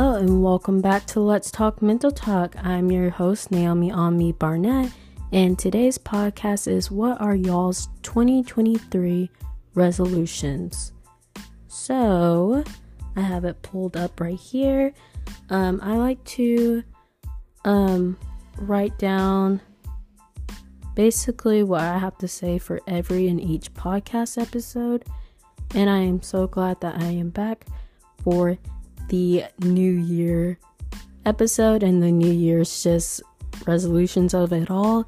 Hello 0.00 0.14
and 0.14 0.42
welcome 0.42 0.80
back 0.80 1.04
to 1.08 1.20
Let's 1.20 1.50
Talk 1.50 1.82
Mental 1.82 2.10
Talk. 2.10 2.56
I'm 2.64 2.90
your 2.90 3.10
host, 3.10 3.50
Naomi 3.50 3.92
Ami 3.92 4.32
Barnett, 4.32 4.90
and 5.30 5.58
today's 5.58 5.98
podcast 5.98 6.66
is 6.68 6.90
What 6.90 7.20
are 7.20 7.34
y'all's 7.34 7.90
2023 8.00 9.30
resolutions? 9.74 10.94
So, 11.68 12.64
I 13.14 13.20
have 13.20 13.44
it 13.44 13.60
pulled 13.60 13.94
up 13.94 14.18
right 14.22 14.38
here. 14.38 14.94
Um, 15.50 15.80
I 15.82 15.98
like 15.98 16.24
to 16.24 16.82
um, 17.66 18.16
write 18.56 18.98
down 18.98 19.60
basically 20.94 21.62
what 21.62 21.82
I 21.82 21.98
have 21.98 22.16
to 22.18 22.26
say 22.26 22.56
for 22.56 22.80
every 22.86 23.28
and 23.28 23.38
each 23.38 23.74
podcast 23.74 24.40
episode. 24.40 25.04
And 25.74 25.90
I 25.90 25.98
am 25.98 26.22
so 26.22 26.46
glad 26.46 26.80
that 26.80 26.94
I 26.94 27.10
am 27.10 27.28
back 27.28 27.66
for 28.24 28.56
the 29.10 29.44
New 29.58 29.92
Year 29.92 30.56
episode 31.26 31.82
and 31.82 32.00
the 32.00 32.12
New 32.12 32.30
Year's 32.32 32.82
just 32.82 33.22
resolutions 33.66 34.34
of 34.34 34.52
it 34.52 34.70
all. 34.70 35.04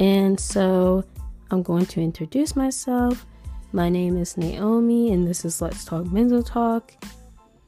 And 0.00 0.38
so 0.38 1.04
I'm 1.50 1.62
going 1.62 1.86
to 1.86 2.00
introduce 2.02 2.56
myself. 2.56 3.24
My 3.72 3.88
name 3.88 4.16
is 4.16 4.36
Naomi, 4.36 5.12
and 5.12 5.26
this 5.26 5.44
is 5.44 5.62
Let's 5.62 5.84
Talk 5.84 6.06
Mental 6.06 6.42
Talk. 6.42 6.92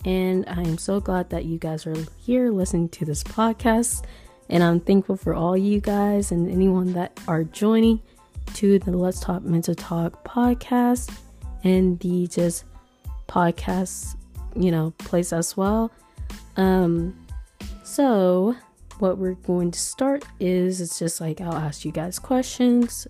And 0.04 0.44
I 0.48 0.62
am 0.62 0.78
so 0.78 0.98
glad 1.00 1.30
that 1.30 1.44
you 1.44 1.58
guys 1.58 1.86
are 1.86 1.96
here 2.18 2.50
listening 2.50 2.88
to 2.90 3.04
this 3.04 3.22
podcast. 3.22 4.04
And 4.48 4.64
I'm 4.64 4.80
thankful 4.80 5.16
for 5.16 5.32
all 5.32 5.56
you 5.56 5.80
guys 5.80 6.32
and 6.32 6.50
anyone 6.50 6.92
that 6.94 7.18
are 7.28 7.44
joining 7.44 8.00
to 8.54 8.80
the 8.80 8.90
Let's 8.90 9.20
Talk 9.20 9.42
Mental 9.42 9.76
Talk 9.76 10.24
podcast 10.24 11.16
and 11.62 12.00
the 12.00 12.26
just 12.26 12.64
podcast, 13.28 14.16
you 14.58 14.70
know, 14.70 14.92
place 14.98 15.32
as 15.32 15.56
well. 15.56 15.90
Um, 16.56 17.16
so 17.84 18.56
what 18.98 19.18
we're 19.18 19.34
going 19.34 19.70
to 19.70 19.78
start 19.78 20.24
is 20.40 20.80
it's 20.80 20.98
just 20.98 21.20
like 21.20 21.40
I'll 21.40 21.54
ask 21.54 21.84
you 21.84 21.92
guys 21.92 22.18
questions, 22.18 23.06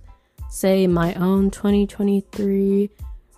say 0.50 0.86
my 0.86 1.14
own 1.14 1.50
2023 1.50 2.90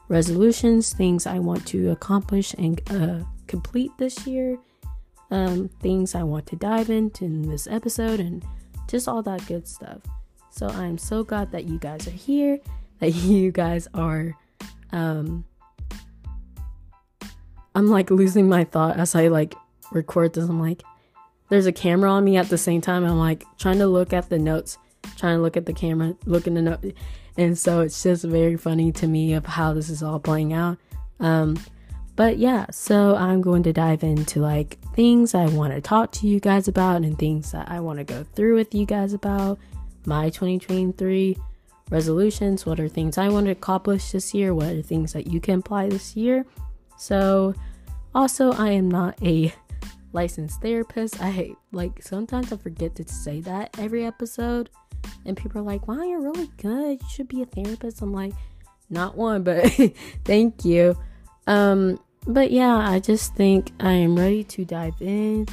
resolutions, 0.08 0.92
things 0.92 1.26
I 1.26 1.38
want 1.38 1.66
to 1.68 1.90
accomplish 1.90 2.54
and 2.54 2.80
uh, 2.90 3.24
complete 3.46 3.92
this 3.98 4.26
year, 4.26 4.58
um, 5.30 5.68
things 5.80 6.14
I 6.14 6.24
want 6.24 6.46
to 6.46 6.56
dive 6.56 6.90
into 6.90 7.24
in 7.24 7.48
this 7.48 7.68
episode, 7.68 8.18
and 8.18 8.44
just 8.88 9.06
all 9.06 9.22
that 9.22 9.46
good 9.46 9.68
stuff. 9.68 9.98
So 10.50 10.66
I'm 10.66 10.98
so 10.98 11.22
glad 11.22 11.52
that 11.52 11.64
you 11.64 11.78
guys 11.78 12.08
are 12.08 12.12
here, 12.12 12.58
that 12.98 13.10
you 13.14 13.52
guys 13.52 13.88
are 13.94 14.36
um 14.92 15.44
I'm 17.74 17.88
like 17.88 18.10
losing 18.10 18.48
my 18.48 18.64
thought 18.64 18.98
as 18.98 19.14
I 19.14 19.28
like 19.28 19.54
record 19.92 20.34
this. 20.34 20.48
I'm 20.48 20.60
like, 20.60 20.82
there's 21.48 21.66
a 21.66 21.72
camera 21.72 22.10
on 22.10 22.24
me 22.24 22.36
at 22.36 22.48
the 22.48 22.58
same 22.58 22.80
time. 22.80 23.04
I'm 23.04 23.18
like 23.18 23.44
trying 23.58 23.78
to 23.78 23.86
look 23.86 24.12
at 24.12 24.28
the 24.28 24.38
notes, 24.38 24.78
trying 25.16 25.38
to 25.38 25.42
look 25.42 25.56
at 25.56 25.66
the 25.66 25.72
camera, 25.72 26.16
looking 26.26 26.54
the 26.54 26.62
note, 26.62 26.94
and 27.36 27.56
so 27.56 27.80
it's 27.80 28.02
just 28.02 28.24
very 28.24 28.56
funny 28.56 28.92
to 28.92 29.06
me 29.06 29.34
of 29.34 29.46
how 29.46 29.72
this 29.72 29.88
is 29.88 30.02
all 30.02 30.20
playing 30.20 30.52
out. 30.52 30.78
Um, 31.20 31.58
but 32.16 32.38
yeah, 32.38 32.66
so 32.70 33.16
I'm 33.16 33.40
going 33.40 33.62
to 33.62 33.72
dive 33.72 34.02
into 34.02 34.40
like 34.40 34.78
things 34.94 35.34
I 35.34 35.46
want 35.46 35.72
to 35.72 35.80
talk 35.80 36.12
to 36.12 36.26
you 36.26 36.40
guys 36.40 36.68
about 36.68 37.02
and 37.02 37.18
things 37.18 37.52
that 37.52 37.70
I 37.70 37.80
want 37.80 37.98
to 37.98 38.04
go 38.04 38.24
through 38.34 38.56
with 38.56 38.74
you 38.74 38.84
guys 38.84 39.12
about 39.12 39.58
my 40.04 40.28
2023 40.28 41.38
resolutions. 41.90 42.66
What 42.66 42.80
are 42.80 42.88
things 42.88 43.16
I 43.16 43.28
want 43.28 43.46
to 43.46 43.52
accomplish 43.52 44.12
this 44.12 44.34
year? 44.34 44.54
What 44.54 44.66
are 44.66 44.82
things 44.82 45.12
that 45.12 45.28
you 45.28 45.40
can 45.40 45.60
apply 45.60 45.88
this 45.88 46.16
year? 46.16 46.44
So, 47.00 47.54
also, 48.14 48.52
I 48.52 48.72
am 48.72 48.90
not 48.90 49.20
a 49.22 49.54
licensed 50.12 50.60
therapist. 50.60 51.18
I 51.22 51.52
like, 51.72 52.02
sometimes 52.02 52.52
I 52.52 52.58
forget 52.58 52.94
to 52.96 53.08
say 53.08 53.40
that 53.40 53.70
every 53.78 54.04
episode, 54.04 54.68
and 55.24 55.34
people 55.34 55.62
are 55.62 55.64
like, 55.64 55.88
wow, 55.88 56.02
you're 56.02 56.20
really 56.20 56.50
good. 56.58 57.00
You 57.00 57.08
should 57.08 57.28
be 57.28 57.40
a 57.40 57.46
therapist. 57.46 58.02
I'm 58.02 58.12
like, 58.12 58.34
not 58.90 59.16
one, 59.16 59.42
but 59.42 59.66
thank 60.26 60.62
you. 60.66 60.94
Um, 61.46 61.98
but 62.26 62.50
yeah, 62.50 62.76
I 62.76 62.98
just 62.98 63.34
think 63.34 63.72
I 63.80 63.92
am 63.92 64.14
ready 64.14 64.44
to 64.44 64.66
dive 64.66 65.00
in 65.00 65.46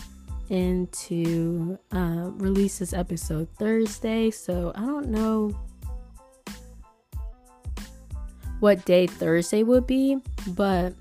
and 0.49 0.91
to 0.91 1.79
uh, 1.93 2.29
release 2.33 2.79
this 2.79 2.91
episode 2.91 3.47
Thursday. 3.57 4.31
So 4.31 4.73
I 4.75 4.81
don't 4.81 5.07
know 5.07 5.57
what 8.59 8.83
day 8.83 9.07
Thursday 9.07 9.63
would 9.63 9.87
be, 9.87 10.17
but 10.47 10.93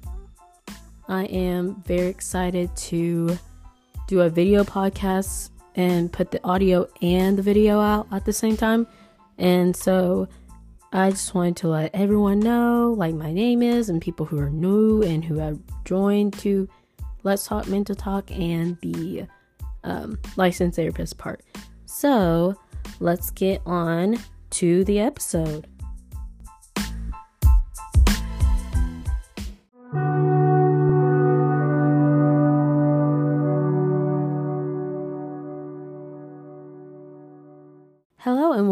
I 1.09 1.25
am 1.25 1.83
very 1.87 2.09
excited 2.09 2.75
to 2.77 3.39
do 4.09 4.21
a 4.23 4.31
video 4.31 4.65
podcast 4.65 5.51
and 5.75 6.13
put 6.13 6.31
the 6.31 6.43
audio 6.45 6.89
and 7.03 7.39
the 7.39 7.43
video 7.43 7.81
out 7.81 8.09
at 8.11 8.25
the 8.25 8.33
same 8.33 8.57
time. 8.57 8.87
And 9.39 9.77
so 9.77 10.29
I 10.93 11.11
just 11.11 11.35
wanted 11.35 11.57
to 11.59 11.69
let 11.69 11.95
everyone 11.95 12.41
know, 12.41 12.95
like 12.97 13.15
my 13.15 13.33
name 13.33 13.63
is, 13.63 13.89
and 13.89 14.01
people 14.01 14.27
who 14.27 14.39
are 14.39 14.51
new 14.51 15.03
and 15.03 15.25
who 15.25 15.39
have 15.39 15.59
joined 15.85 16.33
to 16.39 16.69
Let's 17.23 17.47
Talk 17.47 17.69
Mental 17.69 17.95
Talk 17.95 18.31
and 18.31 18.79
the 18.81 19.27
um, 19.85 20.19
licensed 20.37 20.77
therapist 20.77 21.19
part. 21.19 21.43
So 21.85 22.55
let's 23.01 23.31
get 23.31 23.61
on 23.67 24.19
to 24.51 24.85
the 24.85 25.01
episode. 25.01 25.67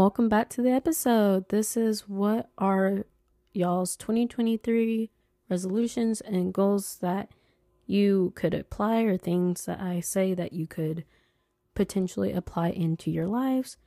Welcome 0.04 0.28
back 0.28 0.50
to 0.50 0.60
the 0.60 0.70
episode. 0.70 1.48
This 1.48 1.78
is 1.78 2.06
what 2.06 2.50
are 2.58 3.06
y'all's 3.54 3.96
2023 3.96 5.10
resolutions 5.48 6.20
and 6.20 6.52
goals 6.52 6.98
that 7.00 7.30
you 7.86 8.34
could 8.36 8.52
apply 8.52 9.00
or 9.04 9.16
things 9.16 9.64
that 9.64 9.80
I 9.80 10.00
say 10.00 10.34
that 10.34 10.52
you 10.52 10.66
could 10.66 11.06
potentially 11.74 12.32
apply 12.32 12.68
into 12.68 13.10
your 13.10 13.26
lives. 13.26 13.78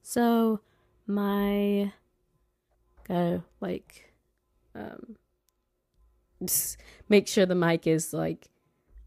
So, 0.00 0.60
my 1.08 1.92
gotta 3.08 3.42
like 3.60 4.14
um 4.76 5.16
make 7.08 7.26
sure 7.26 7.46
the 7.46 7.56
mic 7.56 7.88
is 7.88 8.12
like 8.12 8.46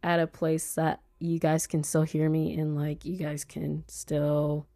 at 0.03 0.19
a 0.19 0.27
place 0.27 0.75
that 0.75 0.99
you 1.17 1.39
guys 1.39 1.65
can 1.65 1.81
still 1.85 2.03
hear 2.03 2.29
me 2.29 2.59
and 2.59 2.75
like 2.75 3.05
you 3.05 3.15
guys 3.15 3.45
can 3.45 3.85
still 3.87 4.67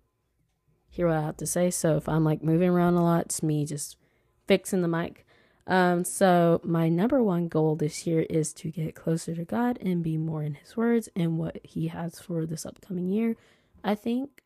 hear 0.92 1.08
what 1.08 1.18
I 1.18 1.22
have 1.22 1.38
to 1.38 1.48
say. 1.48 1.72
So 1.72 1.96
if 1.96 2.08
I'm 2.08 2.24
like 2.24 2.44
moving 2.44 2.70
around 2.70 2.96
a 2.96 3.04
lot, 3.04 3.26
it's 3.26 3.42
me 3.42 3.66
just 3.66 3.98
fixing 4.46 4.82
the 4.82 4.88
mic. 4.88 5.26
Um, 5.66 6.04
so 6.04 6.60
my 6.64 6.90
number 6.90 7.24
one 7.24 7.48
goal 7.48 7.76
this 7.76 8.06
year 8.06 8.26
is 8.30 8.52
to 8.56 8.70
get 8.70 8.94
closer 8.94 9.34
to 9.34 9.46
God 9.46 9.80
and 9.82 10.04
be 10.04 10.18
more 10.18 10.44
in 10.44 10.56
His 10.56 10.76
words 10.76 11.08
and 11.16 11.38
what 11.38 11.60
He 11.64 11.88
has 11.88 12.20
for 12.20 12.46
this 12.46 12.66
upcoming 12.66 13.08
year. 13.08 13.38
I 13.84 13.96
think 13.96 14.44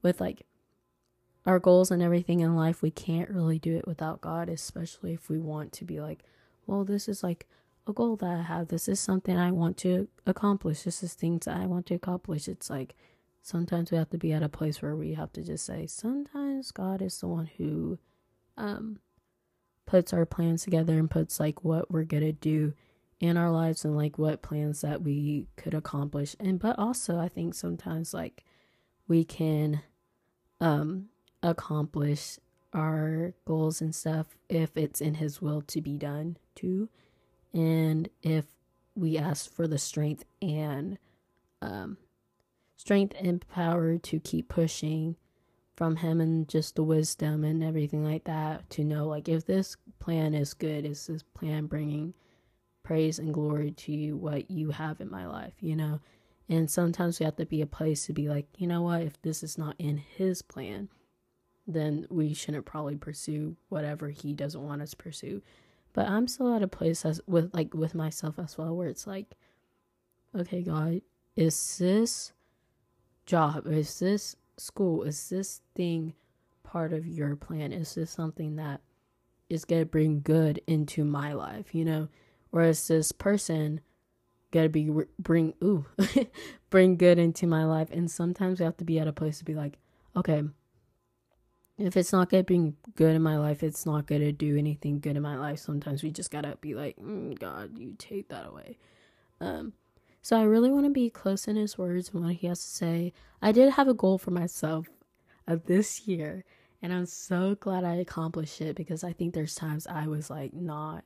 with 0.00 0.20
like 0.20 0.46
our 1.44 1.58
goals 1.58 1.90
and 1.90 2.02
everything 2.02 2.40
in 2.40 2.54
life, 2.54 2.82
we 2.82 2.92
can't 2.92 3.28
really 3.28 3.58
do 3.58 3.76
it 3.76 3.86
without 3.86 4.20
God, 4.20 4.48
especially 4.48 5.12
if 5.12 5.28
we 5.28 5.38
want 5.38 5.72
to 5.72 5.84
be 5.84 6.00
like, 6.00 6.22
well, 6.66 6.84
this 6.84 7.08
is 7.08 7.24
like 7.24 7.48
a 7.86 7.92
goal 7.92 8.14
that 8.16 8.30
I 8.30 8.42
have. 8.42 8.68
This 8.68 8.86
is 8.88 9.00
something 9.00 9.36
I 9.36 9.50
want 9.50 9.76
to 9.78 10.06
accomplish. 10.24 10.82
This 10.82 11.02
is 11.02 11.14
things 11.14 11.46
that 11.46 11.56
I 11.56 11.66
want 11.66 11.86
to 11.86 11.94
accomplish. 11.94 12.46
It's 12.46 12.70
like 12.70 12.94
sometimes 13.42 13.90
we 13.90 13.98
have 13.98 14.10
to 14.10 14.18
be 14.18 14.32
at 14.32 14.42
a 14.42 14.48
place 14.48 14.82
where 14.82 14.96
we 14.96 15.14
have 15.14 15.32
to 15.32 15.42
just 15.42 15.64
say 15.64 15.86
sometimes 15.86 16.70
god 16.70 17.00
is 17.00 17.18
the 17.20 17.26
one 17.26 17.50
who 17.56 17.98
um 18.56 18.98
puts 19.86 20.12
our 20.12 20.24
plans 20.24 20.62
together 20.62 20.98
and 20.98 21.10
puts 21.10 21.40
like 21.40 21.64
what 21.64 21.90
we're 21.90 22.04
gonna 22.04 22.32
do 22.32 22.72
in 23.20 23.36
our 23.36 23.50
lives 23.50 23.84
and 23.84 23.96
like 23.96 24.18
what 24.18 24.40
plans 24.40 24.80
that 24.80 25.02
we 25.02 25.46
could 25.56 25.74
accomplish. 25.74 26.34
And 26.40 26.58
but 26.58 26.78
also 26.78 27.18
i 27.18 27.28
think 27.28 27.54
sometimes 27.54 28.14
like 28.14 28.44
we 29.06 29.24
can 29.24 29.82
um 30.60 31.06
accomplish 31.42 32.38
our 32.72 33.34
goals 33.44 33.80
and 33.80 33.94
stuff 33.94 34.36
if 34.48 34.76
it's 34.76 35.00
in 35.00 35.14
his 35.14 35.42
will 35.42 35.60
to 35.62 35.80
be 35.80 35.98
done 35.98 36.36
too. 36.54 36.88
And 37.52 38.08
if 38.22 38.44
we 38.94 39.18
ask 39.18 39.52
for 39.52 39.66
the 39.66 39.78
strength 39.78 40.24
and 40.40 40.98
um 41.60 41.98
strength 42.80 43.14
and 43.20 43.46
power 43.48 43.98
to 43.98 44.18
keep 44.18 44.48
pushing 44.48 45.14
from 45.76 45.96
him 45.96 46.18
and 46.18 46.48
just 46.48 46.76
the 46.76 46.82
wisdom 46.82 47.44
and 47.44 47.62
everything 47.62 48.02
like 48.02 48.24
that 48.24 48.68
to 48.70 48.82
know 48.82 49.06
like 49.06 49.28
if 49.28 49.44
this 49.44 49.76
plan 49.98 50.32
is 50.32 50.54
good 50.54 50.86
is 50.86 51.06
this 51.06 51.22
plan 51.22 51.66
bringing 51.66 52.14
praise 52.82 53.18
and 53.18 53.34
glory 53.34 53.70
to 53.72 53.92
you 53.92 54.16
what 54.16 54.50
you 54.50 54.70
have 54.70 54.98
in 54.98 55.10
my 55.10 55.26
life 55.26 55.52
you 55.60 55.76
know? 55.76 56.00
And 56.48 56.68
sometimes 56.68 57.20
we 57.20 57.24
have 57.26 57.36
to 57.36 57.46
be 57.46 57.60
a 57.60 57.66
place 57.66 58.06
to 58.06 58.14
be 58.14 58.30
like 58.30 58.46
you 58.56 58.66
know 58.66 58.80
what 58.80 59.02
if 59.02 59.20
this 59.20 59.42
is 59.42 59.58
not 59.58 59.76
in 59.78 59.98
his 59.98 60.40
plan 60.40 60.88
then 61.66 62.06
we 62.08 62.32
shouldn't 62.32 62.64
probably 62.64 62.96
pursue 62.96 63.56
whatever 63.68 64.08
he 64.08 64.32
doesn't 64.32 64.66
want 64.66 64.80
us 64.80 64.92
to 64.92 64.96
pursue. 64.96 65.42
But 65.92 66.08
i'm 66.08 66.26
still 66.26 66.54
at 66.54 66.62
a 66.62 66.68
place 66.68 67.04
as 67.04 67.20
with 67.26 67.52
like 67.52 67.74
with 67.74 67.94
myself 67.94 68.38
as 68.38 68.56
well 68.56 68.74
where 68.74 68.88
it's 68.88 69.06
like 69.06 69.34
okay 70.34 70.62
god 70.62 71.02
is 71.36 71.76
this 71.76 72.32
job, 73.30 73.66
is 73.68 74.00
this 74.00 74.34
school, 74.58 75.04
is 75.04 75.28
this 75.28 75.60
thing 75.76 76.14
part 76.64 76.92
of 76.92 77.06
your 77.06 77.36
plan? 77.36 77.72
Is 77.72 77.94
this 77.94 78.10
something 78.10 78.56
that 78.56 78.80
is 79.48 79.64
going 79.64 79.82
to 79.82 79.86
bring 79.86 80.20
good 80.20 80.60
into 80.66 81.04
my 81.04 81.32
life, 81.32 81.72
you 81.72 81.84
know? 81.84 82.08
Or 82.50 82.62
is 82.62 82.88
this 82.88 83.12
person 83.12 83.80
going 84.50 84.64
to 84.64 84.68
be 84.68 84.90
bring 85.20 85.54
ooh, 85.62 85.86
bring 86.70 86.96
good 86.96 87.20
into 87.20 87.46
my 87.46 87.64
life? 87.64 87.88
And 87.92 88.10
sometimes 88.10 88.58
we 88.58 88.64
have 88.64 88.76
to 88.78 88.84
be 88.84 88.98
at 88.98 89.06
a 89.06 89.12
place 89.12 89.38
to 89.38 89.44
be 89.44 89.54
like, 89.54 89.78
okay, 90.16 90.42
if 91.78 91.96
it's 91.96 92.12
not 92.12 92.30
going 92.30 92.42
to 92.42 92.46
bring 92.46 92.76
good 92.96 93.14
in 93.14 93.22
my 93.22 93.38
life, 93.38 93.62
it's 93.62 93.86
not 93.86 94.08
going 94.08 94.22
to 94.22 94.32
do 94.32 94.56
anything 94.56 94.98
good 94.98 95.16
in 95.16 95.22
my 95.22 95.36
life. 95.36 95.60
Sometimes 95.60 96.02
we 96.02 96.10
just 96.10 96.32
got 96.32 96.42
to 96.42 96.58
be 96.60 96.74
like, 96.74 96.96
mm, 96.96 97.38
God, 97.38 97.78
you 97.78 97.94
take 97.96 98.28
that 98.30 98.46
away. 98.46 98.76
Um, 99.40 99.72
so 100.22 100.38
I 100.38 100.42
really 100.42 100.70
want 100.70 100.84
to 100.84 100.90
be 100.90 101.10
close 101.10 101.48
in 101.48 101.56
his 101.56 101.78
words 101.78 102.10
and 102.12 102.24
what 102.24 102.34
he 102.34 102.46
has 102.46 102.60
to 102.60 102.68
say. 102.68 103.12
I 103.40 103.52
did 103.52 103.72
have 103.72 103.88
a 103.88 103.94
goal 103.94 104.18
for 104.18 104.30
myself 104.30 104.88
of 105.46 105.66
this 105.66 106.06
year, 106.06 106.44
and 106.82 106.92
I'm 106.92 107.06
so 107.06 107.54
glad 107.54 107.84
I 107.84 107.94
accomplished 107.96 108.60
it 108.60 108.76
because 108.76 109.02
I 109.02 109.12
think 109.12 109.34
there's 109.34 109.54
times 109.54 109.86
I 109.86 110.06
was 110.06 110.30
like 110.30 110.52
not 110.52 111.04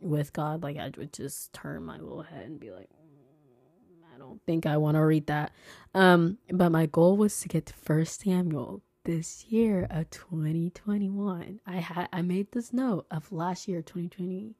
with 0.00 0.32
God, 0.32 0.62
like 0.62 0.76
I 0.76 0.90
would 0.96 1.12
just 1.12 1.52
turn 1.52 1.84
my 1.84 1.98
little 1.98 2.22
head 2.22 2.46
and 2.46 2.58
be 2.58 2.70
like, 2.70 2.88
mm, 2.90 4.14
I 4.14 4.18
don't 4.18 4.42
think 4.44 4.66
I 4.66 4.76
want 4.76 4.96
to 4.96 5.04
read 5.04 5.26
that. 5.28 5.52
Um, 5.94 6.38
but 6.50 6.70
my 6.70 6.86
goal 6.86 7.16
was 7.16 7.40
to 7.40 7.48
get 7.48 7.66
to 7.66 7.74
First 7.74 8.22
Samuel 8.22 8.82
this 9.04 9.46
year 9.48 9.86
of 9.90 10.10
2021. 10.10 11.60
I 11.66 11.76
had 11.76 12.08
I 12.12 12.22
made 12.22 12.52
this 12.52 12.72
note 12.72 13.06
of 13.10 13.32
last 13.32 13.68
year 13.68 13.82
2020 13.82 14.54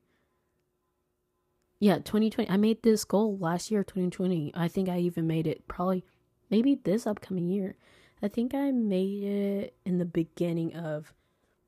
yeah, 1.82 1.96
2020. 1.96 2.48
I 2.48 2.56
made 2.58 2.84
this 2.84 3.04
goal 3.04 3.36
last 3.38 3.72
year, 3.72 3.82
2020. 3.82 4.52
I 4.54 4.68
think 4.68 4.88
I 4.88 4.98
even 4.98 5.26
made 5.26 5.48
it 5.48 5.66
probably 5.66 6.04
maybe 6.48 6.76
this 6.76 7.08
upcoming 7.08 7.48
year. 7.48 7.74
I 8.22 8.28
think 8.28 8.54
I 8.54 8.70
made 8.70 9.24
it 9.24 9.74
in 9.84 9.98
the 9.98 10.04
beginning 10.04 10.76
of 10.76 11.12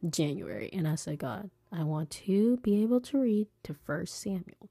January. 0.08 0.70
And 0.72 0.86
I 0.86 0.94
said, 0.94 1.18
God, 1.18 1.50
I 1.72 1.82
want 1.82 2.10
to 2.10 2.58
be 2.58 2.80
able 2.80 3.00
to 3.00 3.18
read 3.18 3.48
to 3.64 3.74
First 3.74 4.20
Samuel. 4.20 4.70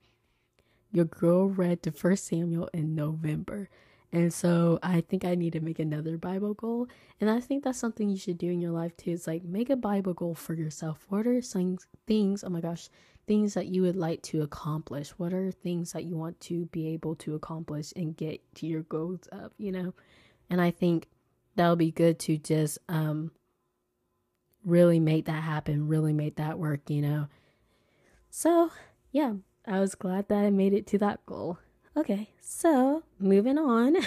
Your 0.94 1.04
girl 1.04 1.50
read 1.50 1.84
to 1.84 1.92
First 1.92 2.26
Samuel 2.26 2.70
in 2.74 2.96
November. 2.96 3.68
And 4.14 4.32
so 4.32 4.80
I 4.82 5.02
think 5.02 5.26
I 5.26 5.36
need 5.36 5.52
to 5.54 5.60
make 5.60 5.80
another 5.80 6.18
Bible 6.18 6.54
goal. 6.54 6.88
And 7.20 7.30
I 7.30 7.42
think 7.42 7.66
that's 7.66 7.80
something 7.80 8.10
you 8.10 8.16
should 8.16 8.38
do 8.38 8.50
in 8.50 8.62
your 8.62 8.72
life 8.72 8.96
too. 8.96 9.12
It's 9.12 9.28
like 9.28 9.44
make 9.44 9.70
a 9.70 9.76
Bible 9.76 10.14
goal 10.14 10.36
for 10.36 10.54
yourself. 10.54 11.06
What 11.10 11.28
are 11.28 11.42
some 11.42 11.80
things, 12.08 12.46
oh 12.46 12.50
my 12.50 12.62
gosh, 12.62 12.90
things 13.26 13.54
that 13.54 13.68
you 13.68 13.82
would 13.82 13.96
like 13.96 14.22
to 14.24 14.42
accomplish? 14.42 15.10
What 15.12 15.34
are 15.34 15.52
things 15.52 15.94
that 15.94 16.04
you 16.04 16.16
want 16.16 16.40
to 16.42 16.66
be 16.68 16.88
able 16.90 17.16
to 17.18 17.36
accomplish 17.36 17.94
and 17.96 18.16
get 18.16 18.42
to 18.56 18.68
your 18.68 18.84
goals 18.84 19.28
of, 19.32 19.52
you 19.58 19.72
know? 19.72 19.94
And 20.50 20.62
I 20.62 20.72
think 20.72 21.08
that'll 21.56 21.76
be 21.76 21.92
good 21.92 22.20
to 22.20 22.38
just 22.38 22.80
um 22.90 23.32
really 24.66 25.00
make 25.00 25.26
that 25.26 25.44
happen, 25.44 25.88
really 25.88 26.14
make 26.14 26.38
that 26.38 26.58
work, 26.58 26.90
you 26.90 27.02
know. 27.02 27.28
So, 28.30 28.72
yeah, 29.12 29.34
I 29.68 29.80
was 29.80 29.96
glad 29.96 30.28
that 30.30 30.44
I 30.44 30.50
made 30.50 30.74
it 30.74 30.88
to 30.88 30.98
that 31.00 31.26
goal. 31.26 31.60
Okay, 31.96 32.30
so 32.42 33.04
moving 33.20 33.58
on. 33.58 33.98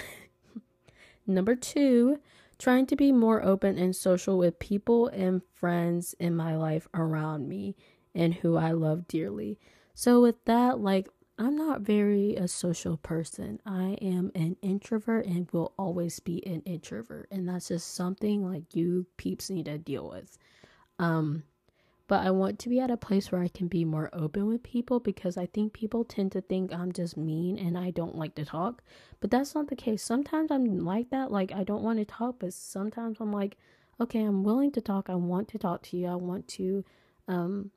Number 1.26 1.54
two, 1.54 2.18
trying 2.58 2.86
to 2.86 2.96
be 2.96 3.12
more 3.12 3.42
open 3.42 3.78
and 3.78 3.94
social 3.94 4.38
with 4.38 4.58
people 4.58 5.08
and 5.08 5.42
friends 5.54 6.14
in 6.18 6.34
my 6.34 6.56
life 6.56 6.88
around 6.94 7.48
me 7.48 7.76
and 8.16 8.34
who 8.34 8.56
I 8.56 8.72
love 8.72 9.06
dearly. 9.06 9.60
So, 9.94 10.20
with 10.20 10.44
that, 10.46 10.80
like, 10.80 11.08
I'm 11.38 11.54
not 11.54 11.82
very 11.82 12.34
a 12.34 12.48
social 12.48 12.96
person. 12.96 13.60
I 13.66 13.98
am 14.00 14.32
an 14.34 14.56
introvert 14.62 15.26
and 15.26 15.48
will 15.52 15.72
always 15.78 16.18
be 16.18 16.44
an 16.46 16.62
introvert. 16.62 17.28
And 17.30 17.48
that's 17.48 17.68
just 17.68 17.94
something 17.94 18.42
like 18.42 18.74
you 18.74 19.06
peeps 19.18 19.50
need 19.50 19.66
to 19.66 19.76
deal 19.76 20.08
with. 20.08 20.38
Um, 20.98 21.44
but 22.08 22.24
I 22.24 22.30
want 22.30 22.58
to 22.60 22.68
be 22.68 22.80
at 22.80 22.90
a 22.90 22.96
place 22.96 23.30
where 23.30 23.42
I 23.42 23.48
can 23.48 23.66
be 23.66 23.84
more 23.84 24.08
open 24.12 24.46
with 24.46 24.62
people 24.62 25.00
because 25.00 25.36
I 25.36 25.46
think 25.46 25.72
people 25.72 26.04
tend 26.04 26.32
to 26.32 26.40
think 26.40 26.72
I'm 26.72 26.92
just 26.92 27.16
mean 27.16 27.58
and 27.58 27.76
I 27.76 27.90
don't 27.90 28.16
like 28.16 28.34
to 28.36 28.44
talk. 28.44 28.82
But 29.20 29.30
that's 29.30 29.54
not 29.54 29.68
the 29.68 29.76
case. 29.76 30.02
Sometimes 30.02 30.50
I'm 30.50 30.84
like 30.84 31.10
that, 31.10 31.32
like 31.32 31.52
I 31.52 31.64
don't 31.64 31.82
want 31.82 31.98
to 31.98 32.04
talk, 32.04 32.36
but 32.38 32.54
sometimes 32.54 33.18
I'm 33.20 33.32
like, 33.32 33.58
okay, 34.00 34.22
I'm 34.22 34.44
willing 34.44 34.70
to 34.72 34.80
talk. 34.80 35.10
I 35.10 35.16
want 35.16 35.48
to 35.48 35.58
talk 35.58 35.82
to 35.84 35.96
you. 35.96 36.06
I 36.06 36.14
want 36.14 36.46
to 36.48 36.84
um 37.28 37.72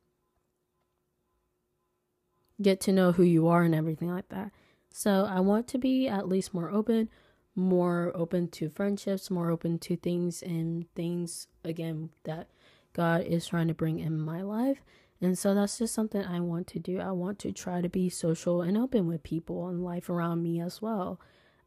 get 2.61 2.79
to 2.81 2.91
know 2.91 3.11
who 3.11 3.23
you 3.23 3.47
are 3.47 3.63
and 3.63 3.75
everything 3.75 4.09
like 4.09 4.29
that. 4.29 4.51
So 4.91 5.25
I 5.29 5.39
want 5.39 5.67
to 5.69 5.77
be 5.77 6.07
at 6.07 6.27
least 6.27 6.53
more 6.53 6.69
open, 6.69 7.09
more 7.55 8.11
open 8.15 8.49
to 8.49 8.69
friendships, 8.69 9.29
more 9.29 9.49
open 9.49 9.79
to 9.79 9.95
things 9.95 10.41
and 10.41 10.85
things 10.95 11.47
again 11.63 12.09
that 12.23 12.47
God 12.93 13.21
is 13.21 13.47
trying 13.47 13.67
to 13.67 13.73
bring 13.73 13.99
in 13.99 14.19
my 14.19 14.41
life. 14.41 14.81
And 15.21 15.37
so 15.37 15.53
that's 15.53 15.77
just 15.77 15.93
something 15.93 16.23
I 16.23 16.39
want 16.39 16.67
to 16.67 16.79
do. 16.79 16.99
I 16.99 17.11
want 17.11 17.39
to 17.39 17.51
try 17.51 17.81
to 17.81 17.89
be 17.89 18.09
social 18.09 18.61
and 18.61 18.77
open 18.77 19.07
with 19.07 19.23
people 19.23 19.67
and 19.67 19.83
life 19.83 20.09
around 20.09 20.41
me 20.41 20.61
as 20.61 20.81
well. 20.81 21.19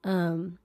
Um 0.04 0.58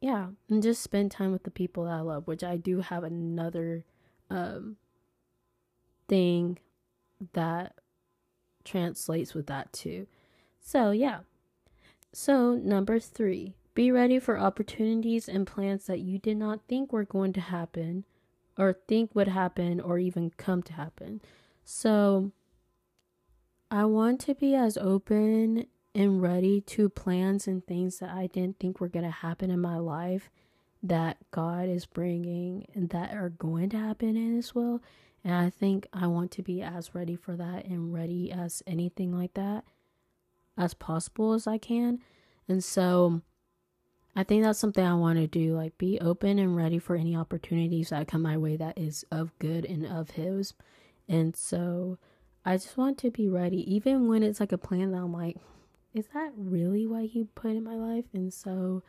yeah, 0.00 0.28
and 0.50 0.62
just 0.62 0.82
spend 0.82 1.10
time 1.10 1.32
with 1.32 1.44
the 1.44 1.50
people 1.50 1.84
that 1.84 1.94
I 1.94 2.00
love, 2.00 2.26
which 2.26 2.44
I 2.44 2.56
do 2.56 2.80
have 2.80 3.04
another 3.04 3.84
um 4.30 4.76
thing 6.08 6.58
that 7.32 7.74
translates 8.66 9.32
with 9.32 9.46
that 9.46 9.72
too. 9.72 10.06
So, 10.60 10.90
yeah. 10.90 11.20
So, 12.12 12.54
number 12.54 12.98
three, 12.98 13.54
be 13.74 13.90
ready 13.92 14.18
for 14.18 14.38
opportunities 14.38 15.28
and 15.28 15.46
plans 15.46 15.86
that 15.86 16.00
you 16.00 16.18
did 16.18 16.36
not 16.36 16.60
think 16.68 16.92
were 16.92 17.04
going 17.04 17.32
to 17.34 17.40
happen, 17.40 18.04
or 18.58 18.76
think 18.88 19.14
would 19.14 19.28
happen, 19.28 19.80
or 19.80 19.98
even 19.98 20.30
come 20.36 20.62
to 20.64 20.72
happen. 20.72 21.20
So, 21.64 22.32
I 23.70 23.84
want 23.84 24.20
to 24.22 24.34
be 24.34 24.54
as 24.54 24.76
open 24.78 25.66
and 25.94 26.22
ready 26.22 26.60
to 26.60 26.88
plans 26.88 27.46
and 27.46 27.66
things 27.66 27.98
that 27.98 28.10
I 28.10 28.26
didn't 28.28 28.58
think 28.58 28.80
were 28.80 28.88
going 28.88 29.04
to 29.04 29.10
happen 29.10 29.50
in 29.50 29.60
my 29.60 29.78
life 29.78 30.30
that 30.82 31.18
God 31.30 31.68
is 31.68 31.86
bringing 31.86 32.66
and 32.74 32.90
that 32.90 33.14
are 33.14 33.30
going 33.30 33.70
to 33.70 33.78
happen 33.78 34.16
in 34.16 34.38
as 34.38 34.54
well. 34.54 34.80
And 35.26 35.34
I 35.34 35.50
think 35.50 35.88
I 35.92 36.06
want 36.06 36.30
to 36.32 36.42
be 36.42 36.62
as 36.62 36.94
ready 36.94 37.16
for 37.16 37.34
that 37.34 37.64
and 37.64 37.92
ready 37.92 38.30
as 38.30 38.62
anything 38.64 39.12
like 39.12 39.34
that 39.34 39.64
as 40.56 40.72
possible 40.72 41.32
as 41.32 41.48
I 41.48 41.58
can. 41.58 41.98
And 42.48 42.62
so 42.62 43.22
I 44.14 44.22
think 44.22 44.44
that's 44.44 44.60
something 44.60 44.86
I 44.86 44.94
want 44.94 45.18
to 45.18 45.26
do 45.26 45.56
like 45.56 45.76
be 45.78 45.98
open 45.98 46.38
and 46.38 46.56
ready 46.56 46.78
for 46.78 46.94
any 46.94 47.16
opportunities 47.16 47.88
that 47.88 48.06
come 48.06 48.22
my 48.22 48.36
way 48.36 48.56
that 48.56 48.78
is 48.78 49.04
of 49.10 49.36
good 49.40 49.64
and 49.64 49.84
of 49.84 50.10
his. 50.10 50.54
And 51.08 51.34
so 51.34 51.98
I 52.44 52.56
just 52.56 52.76
want 52.76 52.96
to 52.98 53.10
be 53.10 53.28
ready 53.28 53.74
even 53.74 54.06
when 54.06 54.22
it's 54.22 54.38
like 54.38 54.52
a 54.52 54.58
plan 54.58 54.92
that 54.92 54.98
I'm 54.98 55.12
like 55.12 55.38
is 55.92 56.06
that 56.14 56.30
really 56.36 56.86
what 56.86 57.06
he 57.06 57.24
put 57.34 57.50
in 57.50 57.64
my 57.64 57.74
life? 57.74 58.04
And 58.12 58.32
so 58.32 58.84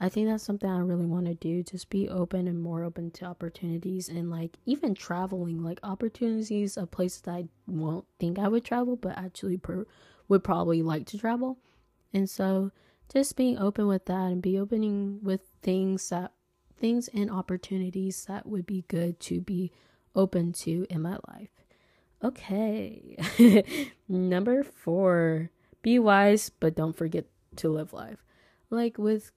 I 0.00 0.08
think 0.08 0.28
that's 0.28 0.44
something 0.44 0.70
I 0.70 0.78
really 0.78 1.06
want 1.06 1.26
to 1.26 1.34
do. 1.34 1.62
Just 1.62 1.90
be 1.90 2.08
open 2.08 2.46
and 2.46 2.62
more 2.62 2.84
open 2.84 3.10
to 3.12 3.24
opportunities 3.24 4.08
and 4.08 4.30
like 4.30 4.56
even 4.64 4.94
traveling, 4.94 5.62
like 5.62 5.80
opportunities 5.82 6.76
of 6.76 6.92
places 6.92 7.22
that 7.22 7.32
I 7.32 7.44
won't 7.66 8.04
think 8.20 8.38
I 8.38 8.46
would 8.46 8.64
travel, 8.64 8.94
but 8.94 9.18
actually 9.18 9.56
per- 9.56 9.86
would 10.28 10.44
probably 10.44 10.82
like 10.82 11.06
to 11.06 11.18
travel. 11.18 11.58
And 12.12 12.30
so 12.30 12.70
just 13.12 13.36
being 13.36 13.58
open 13.58 13.88
with 13.88 14.04
that 14.04 14.30
and 14.30 14.40
be 14.40 14.58
opening 14.58 15.18
with 15.22 15.40
things 15.62 16.08
that 16.10 16.32
things 16.78 17.08
and 17.12 17.28
opportunities 17.28 18.24
that 18.26 18.46
would 18.46 18.66
be 18.66 18.84
good 18.86 19.18
to 19.18 19.40
be 19.40 19.72
open 20.14 20.52
to 20.52 20.86
in 20.88 21.02
my 21.02 21.18
life. 21.28 21.50
Okay. 22.22 23.16
Number 24.08 24.62
4. 24.62 25.50
Be 25.82 25.98
wise, 25.98 26.50
but 26.50 26.76
don't 26.76 26.96
forget 26.96 27.26
to 27.56 27.68
live 27.68 27.92
life. 27.92 28.24
Like 28.70 28.98
with 28.98 29.32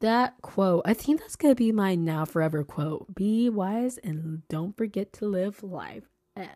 that 0.00 0.34
quote, 0.42 0.82
I 0.84 0.94
think 0.94 1.20
that's 1.20 1.36
gonna 1.36 1.54
be 1.54 1.72
my 1.72 1.94
now 1.94 2.24
forever 2.24 2.64
quote. 2.64 3.14
Be 3.14 3.48
wise 3.48 3.98
and 3.98 4.46
don't 4.48 4.76
forget 4.76 5.12
to 5.14 5.26
live 5.26 5.62
life. 5.62 6.04
Eh. 6.36 6.46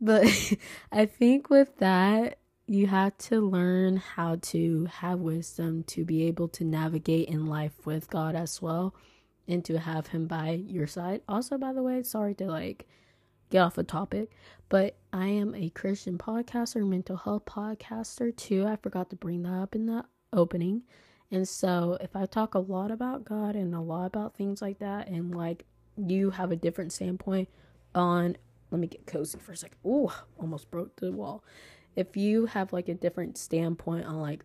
But 0.00 0.26
I 0.92 1.06
think 1.06 1.50
with 1.50 1.78
that, 1.78 2.38
you 2.66 2.86
have 2.86 3.16
to 3.16 3.40
learn 3.40 3.96
how 3.96 4.36
to 4.42 4.84
have 4.86 5.20
wisdom 5.20 5.82
to 5.84 6.04
be 6.04 6.24
able 6.24 6.48
to 6.48 6.64
navigate 6.64 7.28
in 7.28 7.46
life 7.46 7.86
with 7.86 8.10
God 8.10 8.34
as 8.34 8.60
well 8.60 8.94
and 9.48 9.64
to 9.64 9.78
have 9.78 10.08
him 10.08 10.26
by 10.26 10.50
your 10.50 10.86
side. 10.86 11.22
Also, 11.26 11.56
by 11.56 11.72
the 11.72 11.82
way, 11.82 12.02
sorry 12.02 12.34
to 12.34 12.44
like 12.44 12.86
get 13.48 13.60
off 13.60 13.78
a 13.78 13.82
topic, 13.82 14.30
but 14.68 14.98
I 15.14 15.28
am 15.28 15.54
a 15.54 15.70
Christian 15.70 16.18
podcaster, 16.18 16.86
mental 16.86 17.16
health 17.16 17.46
podcaster 17.46 18.36
too. 18.36 18.66
I 18.66 18.76
forgot 18.76 19.08
to 19.10 19.16
bring 19.16 19.42
that 19.44 19.54
up 19.54 19.74
in 19.74 19.86
the 19.86 20.04
opening. 20.34 20.82
And 21.30 21.46
so, 21.46 21.98
if 22.00 22.16
I 22.16 22.26
talk 22.26 22.54
a 22.54 22.58
lot 22.58 22.90
about 22.90 23.24
God 23.24 23.54
and 23.54 23.74
a 23.74 23.80
lot 23.80 24.06
about 24.06 24.34
things 24.34 24.62
like 24.62 24.78
that, 24.78 25.08
and 25.08 25.34
like 25.34 25.64
you 25.96 26.30
have 26.30 26.50
a 26.50 26.56
different 26.56 26.92
standpoint 26.92 27.48
on, 27.94 28.36
let 28.70 28.80
me 28.80 28.86
get 28.86 29.06
cozy 29.06 29.38
for 29.38 29.52
a 29.52 29.56
second. 29.56 29.76
Ooh, 29.84 30.10
almost 30.38 30.70
broke 30.70 30.96
the 30.96 31.12
wall. 31.12 31.44
If 31.96 32.16
you 32.16 32.46
have 32.46 32.72
like 32.72 32.88
a 32.88 32.94
different 32.94 33.36
standpoint 33.36 34.06
on 34.06 34.20
like 34.20 34.44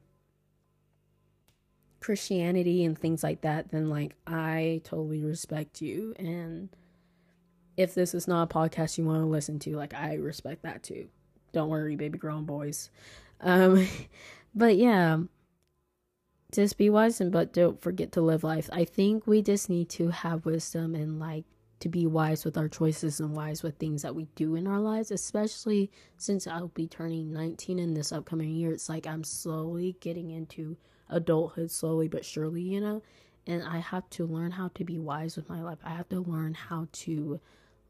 Christianity 2.01 2.83
and 2.83 2.97
things 2.97 3.23
like 3.23 3.41
that, 3.41 3.71
then 3.71 3.89
like 3.89 4.15
I 4.27 4.81
totally 4.83 5.21
respect 5.21 5.81
you. 5.81 6.13
And 6.19 6.69
if 7.77 7.95
this 7.95 8.13
is 8.13 8.27
not 8.27 8.51
a 8.51 8.53
podcast 8.53 8.97
you 8.97 9.05
want 9.05 9.21
to 9.21 9.25
listen 9.25 9.57
to, 9.59 9.75
like 9.77 9.93
I 9.93 10.15
respect 10.15 10.63
that 10.63 10.83
too. 10.83 11.07
Don't 11.53 11.69
worry, 11.69 11.95
baby 11.95 12.17
grown 12.17 12.45
boys. 12.45 12.89
Um, 13.39 13.87
but 14.55 14.75
yeah, 14.75 15.19
just 16.53 16.77
be 16.77 16.89
wise 16.89 17.19
and 17.19 17.31
but 17.31 17.53
don't 17.53 17.81
forget 17.81 18.12
to 18.13 18.22
live 18.22 18.43
life. 18.43 18.69
I 18.72 18.86
think 18.86 19.27
we 19.27 19.41
just 19.41 19.69
need 19.69 19.89
to 19.89 20.10
have 20.10 20.45
wisdom 20.45 20.95
and 20.95 21.19
like 21.19 21.45
to 21.79 21.89
be 21.89 22.05
wise 22.05 22.45
with 22.45 22.57
our 22.57 22.69
choices 22.69 23.19
and 23.19 23.36
wise 23.36 23.62
with 23.62 23.77
things 23.77 24.03
that 24.03 24.15
we 24.15 24.27
do 24.36 24.55
in 24.55 24.67
our 24.67 24.79
lives, 24.79 25.12
especially 25.12 25.91
since 26.17 26.48
I'll 26.48 26.69
be 26.69 26.88
turning 26.88 27.33
19 27.33 27.77
in 27.77 27.93
this 27.93 28.12
upcoming 28.12 28.51
year. 28.51 28.72
It's 28.72 28.88
like 28.88 29.05
I'm 29.05 29.24
slowly 29.24 29.98
getting 30.00 30.29
into 30.29 30.77
adulthood, 31.10 31.72
slowly 31.72 32.07
but 32.07 32.24
surely, 32.24 32.62
you 32.62 32.79
know, 32.79 33.01
and 33.48 33.63
I 33.63 33.79
have 33.79 34.10
to 34.12 34.25
learn 34.25 34.51
how 34.51 34.69
to 34.75 34.86
be 34.86 34.98
wise 34.98 35.36
with 35.36 35.50
my 35.50 35.62
life. 35.62 35.79
I 35.83 35.89
have 35.89 36.07
to 36.10 36.22
learn 36.22 36.53
how 36.53 36.88
to 36.91 37.39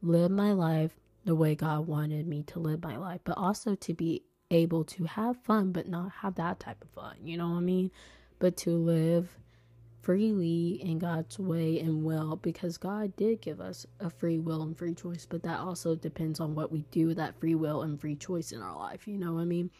live 0.02 0.30
my 0.30 0.52
life 0.52 0.98
the 1.24 1.34
way 1.34 1.54
God 1.54 1.86
wanted 1.86 2.26
me 2.26 2.42
to 2.48 2.58
live 2.58 2.82
my 2.82 2.96
life, 2.96 3.20
but 3.24 3.38
also 3.38 3.74
to 3.76 3.94
be 3.94 4.22
able 4.50 4.84
to 4.84 5.04
have 5.04 5.36
fun, 5.42 5.72
but 5.72 5.88
not 5.88 6.10
have 6.20 6.34
that 6.34 6.60
type 6.60 6.82
of 6.82 6.90
fun, 6.90 7.16
you 7.22 7.36
know 7.36 7.48
what 7.48 7.58
I 7.58 7.60
mean? 7.60 7.90
But 8.44 8.58
to 8.58 8.76
live 8.76 9.38
freely 10.02 10.78
in 10.82 10.98
God's 10.98 11.38
way 11.38 11.80
and 11.80 12.04
will 12.04 12.36
because 12.36 12.76
God 12.76 13.16
did 13.16 13.40
give 13.40 13.58
us 13.58 13.86
a 14.00 14.10
free 14.10 14.38
will 14.38 14.60
and 14.60 14.76
free 14.76 14.92
choice, 14.92 15.24
but 15.24 15.42
that 15.44 15.60
also 15.60 15.94
depends 15.94 16.40
on 16.40 16.54
what 16.54 16.70
we 16.70 16.84
do 16.90 17.06
with 17.06 17.16
that 17.16 17.40
free 17.40 17.54
will 17.54 17.80
and 17.80 17.98
free 17.98 18.16
choice 18.16 18.52
in 18.52 18.60
our 18.60 18.76
life, 18.76 19.08
you 19.08 19.16
know 19.16 19.32
what 19.32 19.40
I 19.40 19.44
mean? 19.46 19.70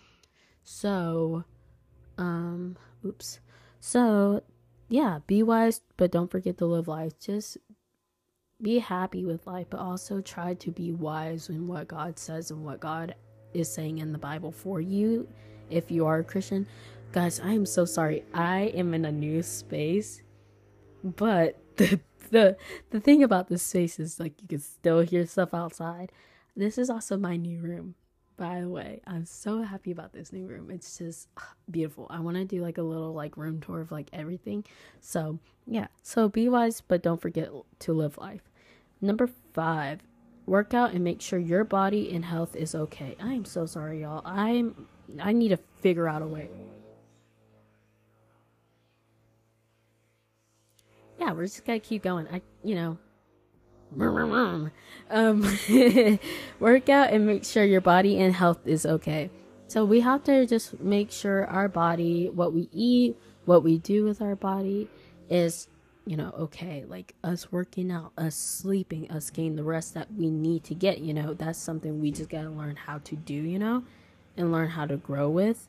So, 0.62 1.44
um, 2.16 2.78
oops. 3.04 3.38
So, 3.80 4.42
yeah, 4.88 5.18
be 5.26 5.42
wise, 5.42 5.83
but 5.99 6.11
don't 6.11 6.30
forget 6.30 6.56
to 6.56 6.64
live 6.64 6.88
life. 6.88 7.21
Just 7.21 7.59
be 8.62 8.78
happy 8.78 9.26
with 9.26 9.47
life, 9.47 9.66
but 9.68 9.80
also 9.80 10.23
try 10.23 10.54
to 10.54 10.71
be 10.71 10.90
wise 10.90 11.50
in 11.50 11.66
what 11.66 11.87
God 11.87 12.18
says 12.18 12.50
and 12.50 12.64
what 12.64 12.80
God 12.80 13.14
is 13.52 13.71
saying 13.71 13.99
in 13.99 14.12
the 14.12 14.18
Bible 14.18 14.52
for 14.52 14.80
you 14.80 15.28
if 15.71 15.90
you 15.90 16.06
are 16.06 16.21
a 16.21 16.25
Christian. 16.25 16.66
Guys, 17.14 17.38
I 17.38 17.52
am 17.52 17.64
so 17.64 17.85
sorry. 17.85 18.25
I 18.35 18.73
am 18.75 18.92
in 18.92 19.04
a 19.04 19.12
new 19.12 19.40
space. 19.44 20.21
But 21.04 21.56
the 21.76 22.00
the 22.30 22.56
the 22.90 22.99
thing 22.99 23.23
about 23.23 23.47
this 23.47 23.62
space 23.62 24.00
is 24.00 24.18
like 24.18 24.42
you 24.42 24.49
can 24.49 24.59
still 24.59 24.99
hear 24.99 25.25
stuff 25.25 25.54
outside. 25.54 26.11
This 26.56 26.76
is 26.76 26.90
also 26.90 27.16
my 27.16 27.37
new 27.37 27.61
room. 27.61 27.94
By 28.37 28.62
the 28.62 28.68
way, 28.68 29.00
I'm 29.06 29.26
so 29.26 29.62
happy 29.62 29.92
about 29.92 30.12
this 30.12 30.33
new 30.33 30.49
room. 30.49 30.73
It's 30.73 30.99
just 30.99 31.28
ah, 31.38 31.52
beautiful. 31.71 32.09
I 32.11 32.18
want 32.18 32.37
to 32.37 32.44
do 32.44 32.61
like 32.61 32.78
a 32.78 32.83
little 32.83 33.12
like 33.12 33.37
room 33.37 33.61
tour 33.61 33.80
of 33.80 33.92
like 33.92 34.11
everything. 34.12 34.64
So, 35.00 35.38
yeah. 35.68 35.87
So 36.02 36.28
be 36.28 36.49
wise, 36.49 36.80
but 36.80 37.04
don't 37.04 37.23
forget 37.23 37.49
to 37.78 37.92
live 37.92 38.18
life. 38.18 38.50
Number 39.00 39.30
5, 39.52 40.00
work 40.47 40.75
out 40.75 40.94
and 40.94 41.04
make 41.04 41.21
sure 41.21 41.38
your 41.38 41.62
body 41.62 42.12
and 42.12 42.25
health 42.25 42.56
is 42.56 42.75
okay. 42.75 43.14
I 43.21 43.35
am 43.35 43.44
so 43.44 43.66
sorry, 43.66 44.00
y'all. 44.00 44.23
I'm 44.25 44.88
I 45.23 45.33
need 45.33 45.50
to 45.50 45.59
figure 45.80 46.09
out 46.09 46.21
a 46.21 46.26
way. 46.26 46.49
Yeah, 51.25 51.33
we're 51.33 51.45
just 51.45 51.64
gonna 51.64 51.81
keep 51.81 52.02
going. 52.02 52.26
I, 52.31 52.43
you 52.62 52.75
know, 52.75 52.99
um, 55.11 55.59
work 56.61 56.88
out 56.88 57.12
and 57.12 57.26
make 57.26 57.45
sure 57.45 57.64
your 57.64 57.81
body 57.81 58.21
and 58.21 58.35
health 58.35 58.66
is 58.66 58.85
okay. 58.85 59.31
So 59.66 59.85
we 59.85 60.00
have 60.00 60.25
to 60.25 60.47
just 60.47 60.81
make 60.81 61.11
sure 61.11 61.47
our 61.47 61.69
body, 61.69 62.28
what 62.28 62.52
we 62.52 62.69
eat, 62.73 63.16
what 63.45 63.62
we 63.62 63.78
do 63.78 64.04
with 64.04 64.21
our 64.21 64.37
body, 64.37 64.88
is 65.31 65.69
you 66.07 66.16
know 66.16 66.35
okay. 66.38 66.85
Like 66.87 67.14
us 67.25 67.50
working 67.50 67.90
out, 67.90 68.12
us 68.19 68.37
sleeping, 68.37 69.11
us 69.11 69.31
getting 69.31 69.57
the 69.57 69.64
rest 69.64 69.95
that 69.95 70.12
we 70.12 70.31
need 70.31 70.64
to 70.64 70.75
get. 70.75 70.99
You 70.99 71.14
know, 71.14 71.35
that's 71.35 71.59
something 71.59 72.00
we 72.00 72.11
just 72.11 72.28
gotta 72.28 72.50
learn 72.50 72.76
how 72.76 72.99
to 72.99 73.16
do. 73.16 73.35
You 73.35 73.59
know, 73.59 73.85
and 74.37 74.52
learn 74.52 74.69
how 74.69 74.87
to 74.87 74.97
grow 74.97 75.31
with 75.31 75.69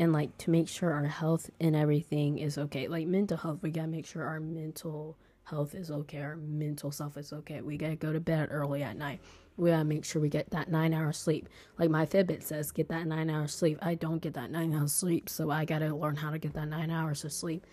and 0.00 0.14
like 0.14 0.36
to 0.38 0.50
make 0.50 0.66
sure 0.66 0.92
our 0.94 1.04
health 1.04 1.50
and 1.60 1.76
everything 1.76 2.38
is 2.38 2.56
okay. 2.56 2.88
Like 2.88 3.06
mental 3.06 3.36
health, 3.36 3.58
we 3.60 3.70
gotta 3.70 3.86
make 3.86 4.06
sure 4.06 4.24
our 4.24 4.40
mental 4.40 5.18
health 5.44 5.74
is 5.74 5.90
okay, 5.90 6.22
our 6.22 6.36
mental 6.36 6.90
self 6.90 7.18
is 7.18 7.34
okay. 7.34 7.60
We 7.60 7.76
gotta 7.76 7.96
go 7.96 8.10
to 8.10 8.18
bed 8.18 8.48
early 8.50 8.82
at 8.82 8.96
night. 8.96 9.20
We 9.58 9.68
gotta 9.68 9.84
make 9.84 10.06
sure 10.06 10.22
we 10.22 10.30
get 10.30 10.48
that 10.52 10.70
nine 10.70 10.94
hour 10.94 11.12
sleep. 11.12 11.50
Like 11.78 11.90
my 11.90 12.06
Fitbit 12.06 12.42
says, 12.42 12.70
get 12.70 12.88
that 12.88 13.06
nine 13.06 13.28
hours 13.28 13.54
sleep. 13.54 13.78
I 13.82 13.94
don't 13.94 14.22
get 14.22 14.32
that 14.34 14.50
nine 14.50 14.74
hours 14.74 14.94
sleep, 14.94 15.28
so 15.28 15.50
I 15.50 15.66
gotta 15.66 15.94
learn 15.94 16.16
how 16.16 16.30
to 16.30 16.38
get 16.38 16.54
that 16.54 16.68
nine 16.68 16.90
hours 16.90 17.22
of 17.26 17.32
sleep. 17.32 17.66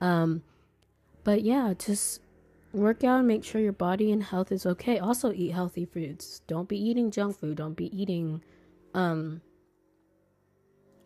Um, 0.00 0.42
but 1.22 1.42
yeah, 1.42 1.74
just 1.78 2.22
work 2.72 3.04
out 3.04 3.18
and 3.18 3.28
make 3.28 3.44
sure 3.44 3.60
your 3.60 3.72
body 3.72 4.10
and 4.10 4.22
health 4.22 4.50
is 4.50 4.64
okay. 4.64 5.00
Also, 5.00 5.32
eat 5.32 5.50
healthy 5.52 5.84
foods. 5.84 6.40
Don't 6.46 6.66
be 6.66 6.82
eating 6.82 7.10
junk 7.10 7.38
food. 7.38 7.58
Don't 7.58 7.76
be 7.76 7.94
eating 7.94 8.42
um 8.94 9.42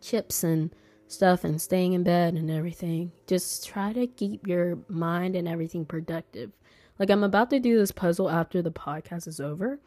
chips 0.01 0.43
and 0.43 0.73
stuff 1.07 1.43
and 1.43 1.61
staying 1.61 1.93
in 1.93 2.03
bed 2.03 2.35
and 2.35 2.49
everything. 2.49 3.11
Just 3.27 3.67
try 3.67 3.93
to 3.93 4.07
keep 4.07 4.47
your 4.47 4.77
mind 4.87 5.35
and 5.35 5.47
everything 5.47 5.85
productive. 5.85 6.51
Like 6.97 7.09
I'm 7.09 7.23
about 7.23 7.49
to 7.51 7.59
do 7.59 7.77
this 7.77 7.91
puzzle 7.91 8.29
after 8.29 8.61
the 8.61 8.71
podcast 8.71 9.27
is 9.27 9.39
over. 9.39 9.79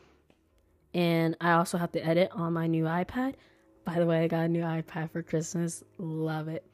And 0.95 1.37
I 1.41 1.53
also 1.53 1.79
have 1.79 1.93
to 1.93 2.07
edit 2.07 2.31
on 2.33 2.53
my 2.53 2.67
new 2.67 2.85
iPad. 2.85 3.35
By 3.85 3.99
the 3.99 4.07
way, 4.07 4.25
I 4.25 4.29
got 4.29 4.45
a 4.45 4.49
new 4.49 4.63
iPad 4.63 5.11
for 5.11 5.23
Christmas. 5.23 5.83
Love 5.99 6.49
it. 6.49 6.67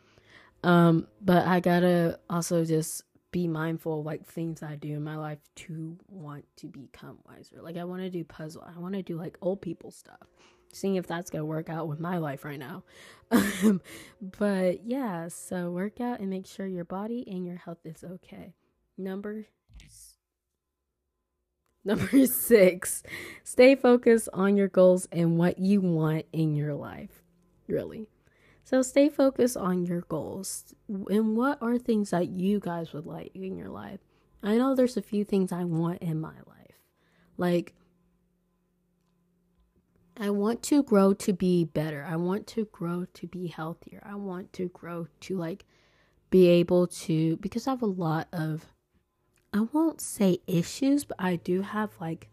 Um, 0.64 1.07
but 1.21 1.47
I 1.47 1.61
gotta 1.61 2.18
also 2.28 2.64
just 2.64 3.04
be 3.30 3.47
mindful 3.47 4.00
of 4.00 4.07
like 4.07 4.26
things 4.26 4.62
I 4.62 4.76
do 4.76 4.95
in 4.95 5.04
my 5.04 5.16
life 5.16 5.38
to 5.54 5.97
want 6.09 6.45
to 6.57 6.66
become 6.66 7.18
wiser. 7.28 7.61
Like 7.62 7.76
I 7.76 7.85
want 7.85 8.02
to 8.02 8.11
do 8.11 8.25
puzzle. 8.25 8.66
I 8.66 8.78
want 8.78 8.95
to 8.95 9.02
do 9.02 9.16
like 9.16 9.37
old 9.40 9.61
people 9.61 9.90
stuff 9.90 10.26
seeing 10.73 10.97
if 10.97 11.07
that's 11.07 11.31
gonna 11.31 11.45
work 11.45 11.69
out 11.69 11.89
with 11.89 12.01
my 12.01 12.19
life 12.19 12.45
right 12.45 12.59
now. 12.59 12.85
but 14.39 14.85
yeah, 14.85 15.29
so 15.29 15.71
work 15.71 16.01
out 16.01 16.21
and 16.21 16.31
make 16.31 16.47
sure 16.47 16.67
your 16.67 16.85
body 16.85 17.25
and 17.27 17.47
your 17.47 17.57
health 17.57 17.85
is 17.85 18.05
okay. 18.05 18.55
Number 18.97 19.47
number 21.85 22.27
six, 22.27 23.03
stay 23.45 23.75
focused 23.75 24.29
on 24.33 24.57
your 24.57 24.69
goals 24.69 25.07
and 25.13 25.39
what 25.39 25.59
you 25.59 25.81
want 25.81 26.27
in 26.33 26.55
your 26.55 26.75
life. 26.75 27.23
Really. 27.67 28.09
So 28.65 28.83
stay 28.83 29.09
focused 29.09 29.57
on 29.57 29.87
your 29.87 30.03
goals 30.03 30.75
and 30.89 31.37
what 31.37 31.57
are 31.63 31.79
things 31.79 32.11
that 32.11 32.29
you 32.29 32.61
guys 32.61 32.93
would 32.93 33.07
like 33.07 33.31
in 33.35 33.57
your 33.57 33.71
life. 33.71 34.01
I 34.43 34.57
know 34.57 34.75
there's 34.75 34.99
a 34.99 35.03
few 35.03 35.25
things 35.25 35.53
I 35.53 35.65
want 35.65 36.03
in 36.03 36.21
my 36.21 36.35
life. 36.47 36.79
Like 37.39 37.75
I 40.21 40.31
want 40.31 40.63
to 40.65 40.83
grow 40.83 41.15
to 41.15 41.33
be 41.33 41.65
better. 41.65 42.05
I 42.09 42.17
want 42.17 42.49
to 42.49 42.65
grow 42.73 43.07
to 43.15 43.27
be 43.27 43.47
healthier. 43.47 44.03
I 44.05 44.17
want 44.17 44.53
to 44.55 44.69
grow 44.69 45.07
to 45.21 45.37
like 45.37 45.65
be 46.31 46.49
able 46.49 46.89
to 46.89 47.37
because 47.37 47.67
I 47.67 47.71
have 47.71 47.83
a 47.83 47.87
lot 47.87 48.27
of 48.33 48.67
I 49.55 49.61
won't 49.61 50.01
say 50.01 50.41
issues, 50.47 51.05
but 51.05 51.17
I 51.21 51.37
do 51.37 51.63
have 51.63 51.91
like 52.01 52.29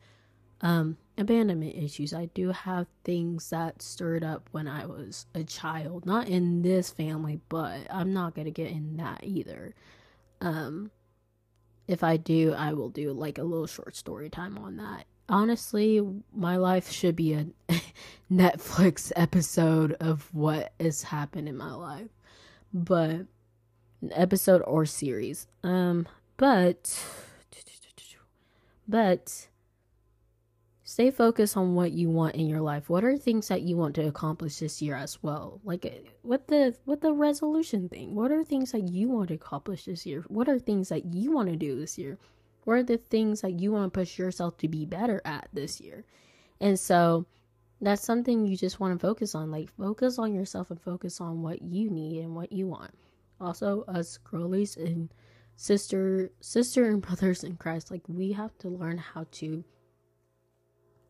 um 0.62 0.98
abandonment 1.15 1.75
issues. 1.75 2.12
I 2.12 2.25
do 2.25 2.51
have 2.51 2.88
things 3.04 3.51
that 3.51 3.84
stirred 3.84 4.24
up 4.24 4.50
when 4.51 4.68
I 4.68 4.88
was 4.88 5.27
a 5.36 5.44
child. 5.44 6.08
Not 6.08 6.27
in 6.27 6.63
this 6.63 6.89
family, 6.89 7.39
but 7.50 7.82
I'm 7.92 8.13
not 8.13 8.34
going 8.34 8.46
to 8.46 8.51
get 8.51 8.72
in 8.72 8.98
that 8.98 9.20
either. 9.24 9.75
Um 10.42 10.89
if 11.88 12.04
I 12.04 12.18
do, 12.18 12.51
I 12.58 12.74
will 12.74 12.89
do 12.89 13.13
like 13.13 13.38
a 13.38 13.44
little 13.44 13.68
short 13.68 13.96
story 13.96 14.27
time 14.27 14.58
on 14.58 14.77
that 14.77 15.06
honestly, 15.29 16.01
my 16.34 16.58
life 16.58 16.91
should 16.91 17.15
be 17.15 17.34
a 17.34 17.48
Netflix 18.32 19.12
episode 19.15 19.94
of 19.94 20.29
what 20.34 20.74
has 20.79 21.03
happened 21.03 21.48
in 21.48 21.58
my 21.58 21.74
life. 21.74 22.10
But 22.74 23.25
an 24.01 24.12
episode 24.12 24.62
or 24.65 24.86
series. 24.86 25.48
Um 25.63 26.08
but 26.38 27.01
but 28.88 29.48
stay 30.84 31.10
focused 31.10 31.58
on 31.58 31.75
what 31.75 31.91
you 31.91 32.10
want 32.10 32.36
in 32.36 32.48
your 32.48 32.62
life. 32.62 32.89
What 32.89 33.03
are 33.03 33.17
things 33.17 33.48
that 33.48 33.62
you 33.62 33.75
want 33.77 33.96
to 33.96 34.08
accomplish 34.08 34.60
this 34.60 34.82
year 34.82 34.96
as 34.96 35.22
well? 35.24 35.60
Like 35.63 35.86
what 36.22 36.48
the 36.48 36.75
what 36.86 37.01
the 37.01 37.13
resolution 37.13 37.89
thing. 37.89 38.15
What 38.15 38.32
are 38.32 38.44
things 38.44 38.72
that 38.74 38.89
you 38.89 39.10
want 39.10 39.29
to 39.29 39.36
accomplish 39.36 39.86
this 39.86 40.05
year? 40.05 40.24
What 40.27 40.48
are 40.50 40.60
things 40.60 40.89
that 40.89 41.13
you 41.13 41.32
want 41.32 41.50
to 41.50 41.55
do 41.55 41.79
this 41.79 41.98
year? 41.98 42.17
What 42.65 42.74
are 42.74 42.84
the 42.84 42.98
things 42.98 43.41
that 43.41 43.60
you 43.60 43.72
want 43.72 43.93
to 43.93 44.00
push 44.00 44.19
yourself 44.19 44.57
to 44.57 44.67
be 44.67 44.86
better 44.86 45.22
at 45.24 45.48
this 45.53 45.79
year? 45.79 46.03
And 46.60 46.79
so 46.79 47.25
that's 47.79 48.03
something 48.03 48.45
you 48.45 48.57
just 48.57 48.79
want 48.79 49.00
to 49.00 49.07
focus 49.07 49.36
on. 49.36 49.51
Like 49.51 49.69
focus 49.77 50.19
on 50.19 50.34
yourself 50.34 50.72
and 50.72 50.81
focus 50.81 51.22
on 51.22 51.41
what 51.41 51.62
you 51.62 51.89
need 51.89 52.22
and 52.22 52.36
what 52.36 52.51
you 52.51 52.67
want. 52.67 52.91
Also, 53.39 53.84
us 53.88 54.17
girlies 54.17 54.77
and 54.77 55.13
sister 55.55 56.31
sister 56.41 56.89
and 56.89 57.01
brothers 57.01 57.43
in 57.43 57.55
Christ, 57.55 57.91
like 57.91 58.03
we 58.07 58.31
have 58.34 58.57
to 58.60 58.69
learn 58.69 58.98
how 58.98 59.25
to 59.31 59.63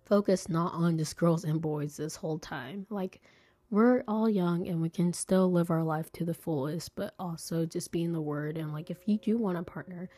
focus 0.06 0.48
not 0.50 0.74
on 0.74 0.98
just 0.98 1.18
girls 1.18 1.44
and 1.44 1.62
boys 1.62 1.98
this 1.98 2.16
whole 2.16 2.40
time. 2.40 2.86
Like 2.90 3.22
we're 3.70 4.04
all 4.08 4.30
young 4.30 4.68
and 4.68 4.82
we 4.82 4.90
can 4.90 5.14
still 5.14 5.52
live 5.52 5.72
our 5.72 5.84
life 5.84 6.12
to 6.14 6.26
the 6.26 6.34
fullest, 6.34 6.96
but 6.96 7.14
also 7.20 7.66
just 7.66 7.92
be 7.92 8.04
in 8.04 8.14
the 8.14 8.22
word. 8.22 8.58
And 8.58 8.72
like, 8.72 8.90
if 8.90 9.00
you 9.08 9.18
do 9.18 9.38
want 9.38 9.58
a 9.58 9.64
partner, 9.64 10.10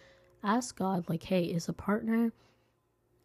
ask 0.48 0.78
God, 0.78 1.10
like, 1.10 1.24
hey, 1.24 1.44
is 1.44 1.68
a 1.70 1.74
partner 1.74 2.32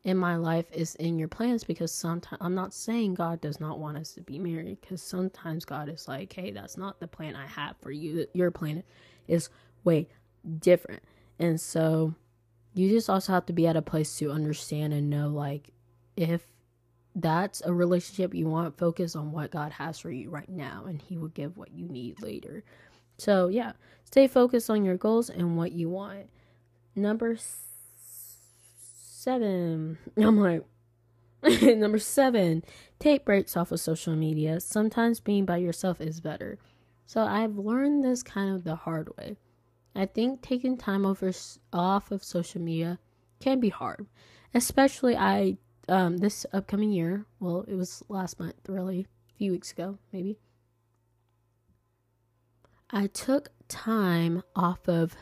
in 0.05 0.17
my 0.17 0.35
life 0.35 0.67
is 0.73 0.97
in 0.97 1.19
your 1.19 1.29
plans? 1.29 1.63
Because 1.63 1.93
sometimes 1.93 2.39
I'm 2.41 2.55
not 2.55 2.75
saying 2.75 3.15
God 3.15 3.41
does 3.41 3.61
not 3.61 3.79
want 3.79 3.97
us 3.97 4.13
to 4.15 4.21
be 4.21 4.39
married, 4.39 4.81
because 4.81 5.01
sometimes 5.01 5.65
God 5.65 5.89
is 5.89 6.09
like, 6.09 6.33
hey, 6.33 6.51
that's 6.51 6.77
not 6.77 6.99
the 6.99 7.07
plan 7.07 7.37
I 7.37 7.47
have 7.47 7.77
for 7.81 7.93
you. 7.93 8.27
Your 8.35 8.51
plan 8.51 8.83
is 9.29 9.49
way 9.85 10.09
different. 10.59 11.03
And 11.39 11.61
so 11.61 12.15
you 12.75 12.89
just 12.91 13.09
also 13.09 13.33
have 13.33 13.47
to 13.47 13.53
be 13.53 13.67
at 13.67 13.77
a 13.77 13.83
place 13.83 14.19
to 14.19 14.33
understand 14.33 14.93
and 14.93 15.09
know, 15.09 15.29
like, 15.29 15.71
if 16.17 16.43
that's 17.15 17.63
a 17.65 17.73
relationship 17.73 18.35
you 18.35 18.49
want, 18.49 18.79
focus 18.79 19.15
on 19.15 19.33
what 19.33 19.51
God 19.51 19.71
has 19.73 19.99
for 19.99 20.11
you 20.11 20.31
right 20.31 20.49
now, 20.49 20.85
and 20.89 21.01
He 21.01 21.17
will 21.19 21.29
give 21.29 21.57
what 21.57 21.73
you 21.73 21.87
need 21.87 22.21
later. 22.21 22.65
So, 23.19 23.49
yeah, 23.49 23.73
stay 24.05 24.27
focused 24.27 24.71
on 24.71 24.85
your 24.85 24.97
goals 24.97 25.31
and 25.31 25.57
what 25.57 25.73
you 25.73 25.91
want. 25.91 26.27
Number 26.95 27.37
seven, 29.23 29.99
I'm 30.17 30.39
like, 30.39 30.65
number 31.63 31.99
seven, 31.99 32.63
take 32.99 33.25
breaks 33.25 33.57
off 33.57 33.73
of 33.73 33.81
social 33.81 34.15
media. 34.15 34.61
Sometimes 34.61 35.21
being 35.21 35.45
by 35.45 35.57
yourself 35.57 36.01
is 36.01 36.21
better. 36.21 36.59
So, 37.07 37.23
I've 37.23 37.59
learned 37.59 38.05
this 38.05 38.23
kind 38.23 38.55
of 38.55 38.65
the 38.65 38.77
hard 38.77 39.11
way. 39.19 39.37
I 39.95 40.07
think 40.07 40.41
taking 40.41 40.77
time 40.77 41.05
over 41.05 41.31
off 41.73 42.11
of 42.11 42.25
social 42.25 42.61
media 42.61 42.99
can 43.41 43.61
be 43.61 43.69
hard, 43.69 44.07
especially 44.55 45.17
I 45.17 45.59
um, 45.89 46.19
this 46.19 46.47
upcoming 46.53 46.93
year. 46.93 47.27
Well, 47.41 47.65
it 47.69 47.75
was 47.75 48.03
last 48.09 48.39
month, 48.39 48.55
really, 48.69 49.07
a 49.31 49.35
few 49.37 49.53
weeks 49.53 49.73
ago, 49.73 49.99
maybe. 50.13 50.39
I 52.91 53.07
took 53.07 53.51
time 53.69 54.43
off 54.55 54.89
of 54.89 55.17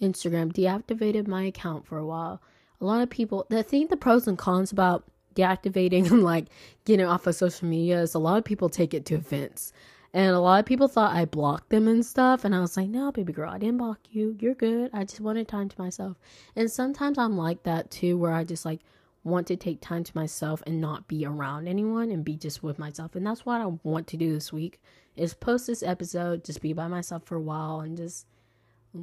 Instagram, 0.00 0.52
deactivated 0.52 1.26
my 1.26 1.44
account 1.44 1.86
for 1.86 1.98
a 1.98 2.06
while. 2.06 2.40
A 2.80 2.84
lot 2.84 3.02
of 3.02 3.10
people, 3.10 3.46
I 3.50 3.62
think 3.62 3.90
the 3.90 3.96
pros 3.96 4.26
and 4.26 4.36
cons 4.36 4.72
about 4.72 5.04
deactivating 5.34 6.10
and 6.10 6.22
like 6.22 6.46
getting 6.84 7.06
off 7.06 7.26
of 7.26 7.34
social 7.34 7.68
media 7.68 8.00
is 8.00 8.14
a 8.14 8.18
lot 8.18 8.38
of 8.38 8.44
people 8.44 8.68
take 8.68 8.94
it 8.94 9.04
to 9.06 9.14
offense. 9.16 9.72
And 10.14 10.34
a 10.34 10.40
lot 10.40 10.60
of 10.60 10.66
people 10.66 10.88
thought 10.88 11.14
I 11.14 11.26
blocked 11.26 11.68
them 11.68 11.88
and 11.88 12.04
stuff. 12.04 12.44
And 12.44 12.54
I 12.54 12.60
was 12.60 12.76
like, 12.76 12.88
no, 12.88 13.12
baby 13.12 13.34
girl, 13.34 13.50
I 13.50 13.58
didn't 13.58 13.76
block 13.76 13.98
you. 14.10 14.34
You're 14.40 14.54
good. 14.54 14.90
I 14.94 15.04
just 15.04 15.20
wanted 15.20 15.46
time 15.46 15.68
to 15.68 15.80
myself. 15.80 16.16
And 16.54 16.70
sometimes 16.70 17.18
I'm 17.18 17.36
like 17.36 17.62
that 17.64 17.90
too, 17.90 18.16
where 18.16 18.32
I 18.32 18.44
just 18.44 18.64
like 18.64 18.80
want 19.24 19.46
to 19.48 19.56
take 19.56 19.80
time 19.80 20.04
to 20.04 20.16
myself 20.16 20.62
and 20.66 20.80
not 20.80 21.08
be 21.08 21.26
around 21.26 21.68
anyone 21.68 22.10
and 22.10 22.24
be 22.24 22.36
just 22.36 22.62
with 22.62 22.78
myself. 22.78 23.14
And 23.14 23.26
that's 23.26 23.44
what 23.44 23.60
I 23.60 23.66
want 23.82 24.06
to 24.08 24.16
do 24.16 24.32
this 24.32 24.52
week 24.52 24.80
is 25.16 25.34
post 25.34 25.66
this 25.66 25.82
episode, 25.82 26.44
just 26.44 26.62
be 26.62 26.72
by 26.72 26.88
myself 26.88 27.24
for 27.24 27.36
a 27.36 27.40
while 27.40 27.80
and 27.80 27.96
just 27.96 28.26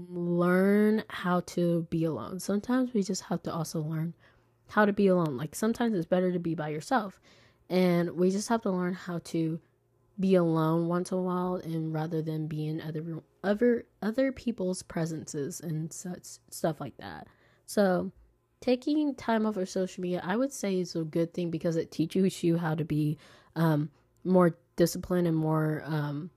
learn 0.10 1.04
how 1.10 1.42
to 1.42 1.88
be 1.90 2.04
alone. 2.06 2.40
Sometimes 2.40 2.94
we 2.94 3.04
just 3.04 3.24
have 3.24 3.44
to 3.44 3.54
also 3.54 3.82
learn 3.82 4.14
how 4.68 4.86
to 4.86 4.94
be 4.94 5.08
alone. 5.08 5.38
Like 5.38 5.56
sometimes 5.56 5.96
it's 5.96 6.06
better 6.06 6.32
to 6.32 6.40
be 6.40 6.56
by 6.56 6.70
yourself. 6.70 7.20
And 7.70 8.12
we 8.12 8.30
just 8.30 8.50
have 8.50 8.62
to 8.64 8.72
learn 8.72 8.94
how 8.94 9.20
to 9.26 9.60
be 10.20 10.36
alone 10.36 10.88
once 10.88 11.12
in 11.12 11.18
a 11.18 11.22
while 11.22 11.56
and 11.56 11.94
rather 11.94 12.22
than 12.22 12.48
be 12.48 12.68
in 12.68 12.80
other 12.82 13.04
other 13.44 13.86
other 14.02 14.32
people's 14.32 14.84
presences 14.84 15.60
and 15.60 15.92
such 15.92 16.24
stuff 16.50 16.80
like 16.80 16.96
that. 16.98 17.28
So 17.66 18.12
taking 18.62 19.16
time 19.16 19.46
off 19.46 19.58
of 19.58 19.70
social 19.70 20.02
media, 20.02 20.22
I 20.24 20.38
would 20.38 20.54
say 20.54 20.80
is 20.80 20.96
a 20.96 21.04
good 21.04 21.34
thing 21.34 21.50
because 21.50 21.76
it 21.76 21.92
teaches 21.92 22.44
you 22.44 22.58
how 22.58 22.76
to 22.76 22.86
be 22.86 23.18
um, 23.56 23.90
more 24.24 24.58
disciplined 24.76 25.28
and 25.28 25.36
more 25.36 25.84
um, 25.86 26.30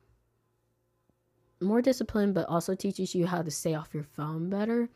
more 1.61 1.83
disciplined, 1.83 2.35
but 2.35 2.49
also 2.49 2.75
teaches 2.75 3.15
you 3.15 3.27
how 3.27 3.43
to 3.43 3.51
stay 3.51 3.75
off 3.75 3.95
your 3.95 4.03
phone 4.03 4.51
better 4.51 4.89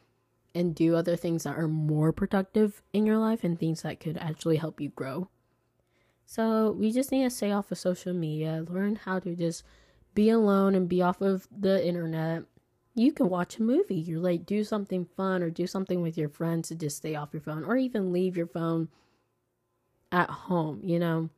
and 0.55 0.75
do 0.75 0.97
other 0.97 1.17
things 1.17 1.45
that 1.45 1.57
are 1.57 1.69
more 1.69 2.13
productive 2.13 2.83
in 2.93 3.07
your 3.07 3.19
life 3.19 3.45
and 3.45 3.59
things 3.59 3.83
that 3.83 4.01
could 4.01 4.17
actually 4.19 4.57
help 4.57 4.81
you 4.81 4.89
grow. 4.91 5.29
So 6.27 6.73
we 6.73 6.93
just 6.93 7.13
need 7.13 7.25
to 7.25 7.31
stay 7.31 7.53
off 7.53 7.73
of 7.73 7.79
social 7.79 8.13
media, 8.13 8.65
learn 8.69 8.97
how 8.97 9.19
to 9.21 9.35
just 9.35 9.65
be 10.15 10.31
alone 10.31 10.75
and 10.75 10.89
be 10.89 11.03
off 11.03 11.21
of 11.21 11.49
the 11.57 11.87
internet 11.87 12.45
you 12.95 13.13
can 13.13 13.29
watch 13.29 13.59
a 13.59 13.63
movie. 13.63 13.97
You're 13.97 14.21
like, 14.21 14.47
do 14.47 14.65
something 14.65 15.07
fun 15.17 15.43
or 15.43 15.51
do 15.51 15.67
something 15.67 16.03
with 16.03 16.19
your 16.19 16.29
friends 16.29 16.69
to 16.69 16.75
just 16.75 16.97
stay 16.97 17.15
off 17.15 17.33
your 17.33 17.43
phone 17.43 17.65
or 17.65 17.77
even 17.77 18.13
leave 18.13 18.37
your 18.37 18.47
phone 18.47 18.89
at 20.11 20.29
home, 20.29 20.81
you 20.85 20.99
know? 20.99 21.31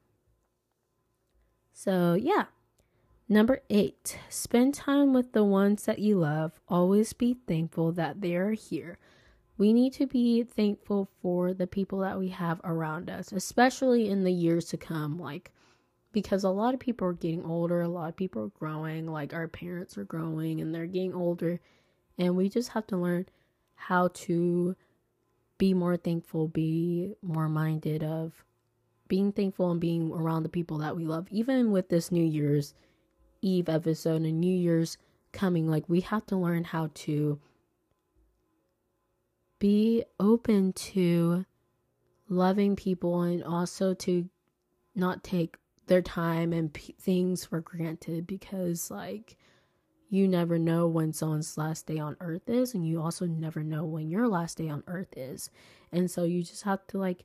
So, 1.73 2.15
yeah. 2.15 2.47
Number 3.33 3.63
eight, 3.71 4.19
spend 4.29 4.75
time 4.75 5.15
with 5.15 5.33
the 5.33 5.43
ones 5.43 5.87
that 5.87 6.01
you 6.01 6.19
love. 6.19 6.61
Always 6.69 7.15
be 7.15 7.39
thankful 7.47 7.91
that 7.93 8.21
they 8.21 8.37
are 8.37 8.51
here. 8.51 8.99
We 9.57 9.73
need 9.73 9.95
to 9.95 10.07
be 10.07 10.43
thankful 10.43 11.09
for 11.23 11.55
the 11.55 11.67
people 11.67 12.01
that 12.01 12.19
we 12.19 12.29
have 12.29 12.61
around 12.63 13.09
us, 13.09 13.33
especially 13.33 14.11
in 14.11 14.25
the 14.25 14.33
years 14.33 14.67
to 14.67 14.77
come. 14.77 15.19
Like, 15.19 15.51
because 16.13 16.45
a 16.45 16.51
lot 16.51 16.75
of 16.75 16.81
people 16.81 17.09
are 17.09 17.15
getting 17.15 17.43
older, 17.47 17.81
a 17.81 17.89
lot 17.89 18.11
of 18.11 18.17
people 18.17 18.43
are 18.43 18.59
growing, 18.59 19.07
like 19.07 19.33
our 19.33 19.49
parents 19.49 19.97
are 19.97 20.05
growing 20.05 20.61
and 20.61 20.75
they're 20.75 20.85
getting 20.85 21.15
older, 21.15 21.59
and 22.19 22.37
we 22.37 22.51
just 22.51 22.69
have 22.69 22.87
to 22.89 22.99
learn 22.99 23.25
how 23.77 24.09
to 24.09 24.77
be 25.57 25.73
more 25.73 25.97
thankful, 25.97 26.49
be 26.49 27.15
more 27.23 27.49
minded 27.49 28.05
of 28.05 28.45
being 29.09 29.33
thankful 29.33 29.71
and 29.71 29.81
being 29.81 30.13
around 30.13 30.43
the 30.43 30.51
people 30.51 30.77
that 30.77 30.95
we 30.95 31.07
love. 31.07 31.29
Even 31.31 31.71
with 31.71 31.89
this 31.89 32.13
New 32.13 32.23
Year's 32.23 32.75
Eve 33.43 33.69
episode 33.69 34.23
and 34.23 34.41
New 34.41 34.57
Year's 34.57 34.97
coming, 35.33 35.69
like 35.69 35.89
we 35.89 36.01
have 36.01 36.25
to 36.27 36.37
learn 36.37 36.65
how 36.65 36.91
to 36.95 37.39
be 39.59 40.05
open 40.19 40.73
to 40.73 41.45
loving 42.29 42.75
people 42.77 43.23
and 43.23 43.45
also 43.45 43.95
to 43.95 44.29
not 44.95 45.23
take 45.23 45.57
their 45.87 46.03
time 46.03 46.53
and 46.53 46.73
p- 46.73 46.95
things 47.01 47.45
for 47.45 47.61
granted 47.61 48.27
because 48.27 48.91
like 48.91 49.37
you 50.09 50.29
never 50.29 50.59
know 50.59 50.87
when 50.87 51.13
someone's 51.13 51.57
last 51.57 51.87
day 51.87 51.99
on 51.99 52.17
earth 52.21 52.49
is 52.49 52.75
and 52.75 52.87
you 52.87 53.01
also 53.01 53.27
never 53.27 53.63
know 53.63 53.85
when 53.85 54.11
your 54.11 54.29
last 54.29 54.59
day 54.59 54.69
on 54.69 54.83
earth 54.87 55.15
is. 55.17 55.51
And 55.91 56.11
so 56.11 56.25
you 56.25 56.43
just 56.43 56.65
have 56.65 56.87
to 56.89 56.99
like 56.99 57.25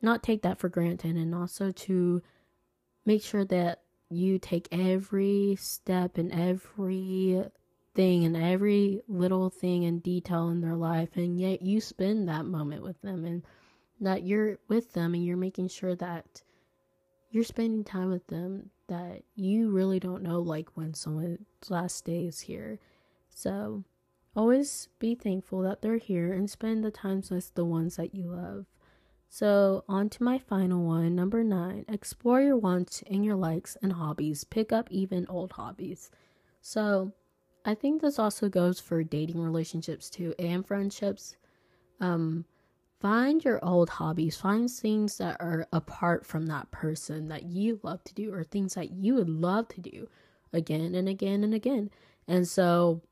not 0.00 0.22
take 0.22 0.42
that 0.42 0.58
for 0.58 0.68
granted 0.68 1.16
and 1.16 1.34
also 1.34 1.72
to 1.72 2.22
make 3.04 3.22
sure 3.22 3.44
that 3.46 3.82
you 4.08 4.38
take 4.38 4.68
every 4.70 5.56
step 5.58 6.18
and 6.18 6.32
every 6.32 7.44
thing 7.94 8.24
and 8.24 8.36
every 8.36 9.00
little 9.08 9.50
thing 9.50 9.84
and 9.84 10.02
detail 10.02 10.48
in 10.50 10.60
their 10.60 10.76
life 10.76 11.16
and 11.16 11.40
yet 11.40 11.62
you 11.62 11.80
spend 11.80 12.28
that 12.28 12.44
moment 12.44 12.82
with 12.82 13.00
them 13.00 13.24
and 13.24 13.42
that 14.00 14.22
you're 14.22 14.58
with 14.68 14.92
them 14.92 15.14
and 15.14 15.24
you're 15.24 15.36
making 15.36 15.68
sure 15.68 15.94
that 15.94 16.42
you're 17.30 17.44
spending 17.44 17.84
time 17.84 18.10
with 18.10 18.26
them 18.28 18.70
that 18.88 19.22
you 19.34 19.70
really 19.70 19.98
don't 19.98 20.22
know 20.22 20.40
like 20.40 20.68
when 20.74 20.94
someone's 20.94 21.40
last 21.68 22.04
day 22.04 22.26
is 22.26 22.40
here. 22.40 22.78
So 23.30 23.84
always 24.34 24.88
be 24.98 25.14
thankful 25.14 25.62
that 25.62 25.82
they're 25.82 25.98
here 25.98 26.32
and 26.32 26.48
spend 26.48 26.84
the 26.84 26.90
times 26.90 27.30
with 27.30 27.54
the 27.54 27.64
ones 27.64 27.96
that 27.96 28.14
you 28.14 28.26
love. 28.26 28.66
So, 29.28 29.84
on 29.88 30.08
to 30.10 30.22
my 30.22 30.38
final 30.38 30.84
one, 30.84 31.14
number 31.14 31.42
nine. 31.44 31.84
Explore 31.88 32.42
your 32.42 32.56
wants 32.56 33.02
and 33.10 33.24
your 33.24 33.36
likes 33.36 33.76
and 33.82 33.92
hobbies. 33.92 34.44
Pick 34.44 34.72
up 34.72 34.88
even 34.90 35.26
old 35.28 35.52
hobbies. 35.52 36.10
So, 36.60 37.12
I 37.64 37.74
think 37.74 38.00
this 38.00 38.18
also 38.18 38.48
goes 38.48 38.78
for 38.78 39.02
dating 39.02 39.40
relationships 39.40 40.08
too 40.08 40.34
and 40.38 40.64
friendships. 40.64 41.36
Um, 42.00 42.44
find 43.00 43.44
your 43.44 43.62
old 43.64 43.90
hobbies 43.90 44.36
find 44.36 44.70
things 44.70 45.18
that 45.18 45.36
are 45.40 45.66
apart 45.72 46.24
from 46.24 46.46
that 46.46 46.70
person 46.70 47.28
that 47.28 47.44
you 47.44 47.78
love 47.82 48.02
to 48.04 48.14
do 48.14 48.32
or 48.32 48.42
things 48.42 48.74
that 48.74 48.90
you 48.90 49.14
would 49.14 49.28
love 49.28 49.68
to 49.68 49.80
do 49.80 50.08
again 50.52 50.94
and 50.94 51.08
again 51.08 51.44
and 51.44 51.54
again 51.54 51.90
and 52.26 52.48
so 52.48 53.02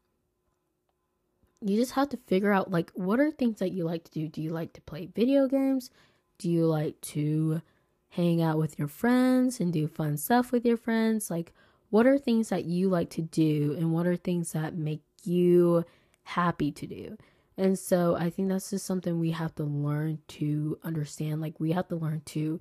you 1.65 1.79
just 1.79 1.93
have 1.93 2.11
to 2.11 2.19
figure 2.27 2.53
out 2.53 2.71
like 2.71 2.91
what 2.95 3.19
are 3.19 3.31
things 3.31 3.59
that 3.59 3.73
you 3.73 3.85
like 3.85 4.05
to 4.05 4.11
do? 4.11 4.29
Do 4.29 4.43
you 4.43 4.51
like 4.51 4.75
to 4.75 4.83
play 4.83 5.09
video 5.15 5.49
games? 5.49 5.91
Do 6.39 6.51
you 6.51 6.67
like 6.67 7.01
to 7.01 7.63
hang 8.11 8.43
out 8.43 8.59
with 8.59 8.79
your 8.79 8.89
friends 8.89 9.61
and 9.61 9.73
do 9.73 9.89
fun 9.89 10.19
stuff 10.19 10.53
with 10.53 10.67
your 10.67 10.77
friends? 10.77 11.31
Like 11.31 11.55
what 11.89 12.07
are 12.07 12.19
things 12.19 12.51
that 12.51 12.65
you 12.65 12.91
like 12.91 13.09
to 13.11 13.23
do 13.23 13.75
and 13.79 13.93
what 13.93 14.07
are 14.07 14.17
things 14.17 14.53
that 14.53 14.77
make 14.77 15.01
you 15.23 15.85
happy 16.25 16.71
to 16.71 16.87
do? 16.87 17.17
And 17.57 17.79
so 17.79 18.15
I 18.15 18.29
think 18.29 18.49
that's 18.49 18.71
just 18.71 18.85
something 18.85 19.19
we 19.19 19.31
have 19.31 19.55
to 19.55 19.65
learn 19.65 20.19
to 20.29 20.79
understand. 20.83 21.41
Like 21.41 21.59
we 21.59 21.73
have 21.73 21.89
to 21.89 21.97
learn 21.97 22.21
to 22.27 22.61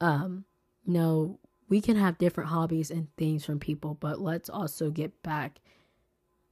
um 0.00 0.44
know 0.86 1.40
we 1.68 1.80
can 1.80 1.96
have 1.96 2.18
different 2.18 2.50
hobbies 2.50 2.92
and 2.92 3.08
things 3.16 3.44
from 3.44 3.58
people, 3.58 3.94
but 3.94 4.20
let's 4.20 4.48
also 4.48 4.90
get 4.90 5.24
back 5.24 5.58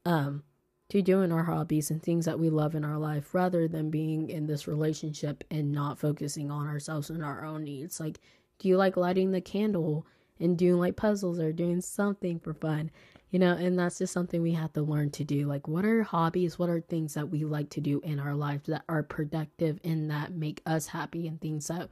um 0.04 0.42
to 0.88 1.02
doing 1.02 1.32
our 1.32 1.42
hobbies 1.42 1.90
and 1.90 2.02
things 2.02 2.24
that 2.26 2.38
we 2.38 2.48
love 2.48 2.74
in 2.74 2.84
our 2.84 2.98
life 2.98 3.34
rather 3.34 3.66
than 3.66 3.90
being 3.90 4.28
in 4.30 4.46
this 4.46 4.68
relationship 4.68 5.42
and 5.50 5.72
not 5.72 5.98
focusing 5.98 6.50
on 6.50 6.68
ourselves 6.68 7.10
and 7.10 7.24
our 7.24 7.44
own 7.44 7.64
needs. 7.64 7.98
Like, 7.98 8.20
do 8.58 8.68
you 8.68 8.76
like 8.76 8.96
lighting 8.96 9.32
the 9.32 9.40
candle 9.40 10.06
and 10.40 10.56
doing 10.56 10.78
like 10.78 10.96
puzzles 10.96 11.38
or 11.38 11.52
doing 11.52 11.80
something 11.80 12.38
for 12.38 12.54
fun, 12.54 12.90
you 13.30 13.38
know, 13.38 13.52
and 13.52 13.78
that's 13.78 13.98
just 13.98 14.12
something 14.12 14.42
we 14.42 14.52
have 14.52 14.72
to 14.74 14.82
learn 14.82 15.10
to 15.10 15.24
do. 15.24 15.46
Like, 15.46 15.66
what 15.66 15.84
are 15.84 16.02
hobbies? 16.02 16.58
What 16.58 16.70
are 16.70 16.80
things 16.80 17.14
that 17.14 17.30
we 17.30 17.44
like 17.44 17.70
to 17.70 17.80
do 17.80 18.00
in 18.04 18.18
our 18.18 18.34
lives 18.34 18.66
that 18.68 18.84
are 18.88 19.02
productive 19.02 19.80
and 19.84 20.10
that 20.10 20.32
make 20.32 20.62
us 20.66 20.86
happy 20.86 21.26
and 21.26 21.40
things 21.40 21.66
that 21.68 21.88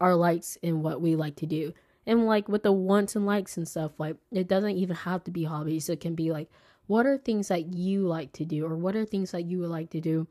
are 0.00 0.14
likes 0.14 0.56
and 0.62 0.82
what 0.82 1.00
we 1.00 1.16
like 1.16 1.36
to 1.36 1.46
do? 1.46 1.72
And 2.06 2.26
like 2.26 2.48
with 2.48 2.62
the 2.62 2.72
wants 2.72 3.14
and 3.14 3.26
likes 3.26 3.56
and 3.56 3.68
stuff, 3.68 3.92
like 3.98 4.16
it 4.32 4.48
doesn't 4.48 4.76
even 4.76 4.96
have 4.96 5.22
to 5.24 5.30
be 5.30 5.44
hobbies. 5.44 5.88
It 5.88 6.00
can 6.00 6.14
be 6.14 6.32
like, 6.32 6.50
what 6.90 7.06
are 7.06 7.18
things 7.18 7.48
that 7.48 7.74
you 7.74 8.06
like 8.06 8.32
to 8.32 8.44
do, 8.44 8.66
or 8.66 8.76
what 8.76 8.96
are 8.96 9.04
things 9.04 9.30
that 9.30 9.44
you 9.44 9.58
would 9.60 9.70
like 9.70 9.90
to 9.90 10.00
do 10.00 10.26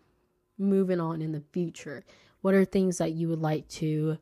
moving 0.57 0.99
on 0.99 1.21
in 1.21 1.31
the 1.31 1.43
future? 1.53 2.03
What 2.41 2.53
are 2.53 2.65
things 2.65 2.97
that 2.99 3.13
you 3.13 3.29
would 3.29 3.41
like 3.41 3.67
to 3.79 4.17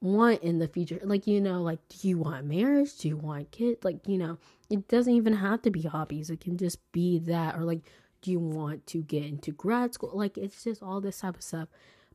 want 0.00 0.42
in 0.42 0.58
the 0.58 0.68
future. 0.68 1.00
Like, 1.02 1.26
you 1.26 1.40
know, 1.40 1.62
like, 1.62 1.78
do 1.88 2.08
you 2.08 2.18
want 2.18 2.46
marriage? 2.46 2.96
Do 2.98 3.08
you 3.08 3.16
want 3.16 3.50
kids? 3.50 3.84
Like, 3.84 4.06
you 4.06 4.18
know, 4.18 4.38
it 4.68 4.88
doesn't 4.88 5.12
even 5.12 5.34
have 5.34 5.62
to 5.62 5.70
be 5.70 5.82
hobbies. 5.82 6.30
It 6.30 6.40
can 6.40 6.56
just 6.56 6.78
be 6.92 7.18
that. 7.20 7.56
Or, 7.56 7.64
like, 7.64 7.82
do 8.22 8.30
you 8.30 8.38
want 8.38 8.86
to 8.88 9.02
get 9.02 9.24
into 9.24 9.52
grad 9.52 9.94
school? 9.94 10.12
Like, 10.14 10.38
it's 10.38 10.64
just 10.64 10.82
all 10.82 11.00
this 11.00 11.20
type 11.20 11.36
of 11.36 11.42
stuff. 11.42 11.68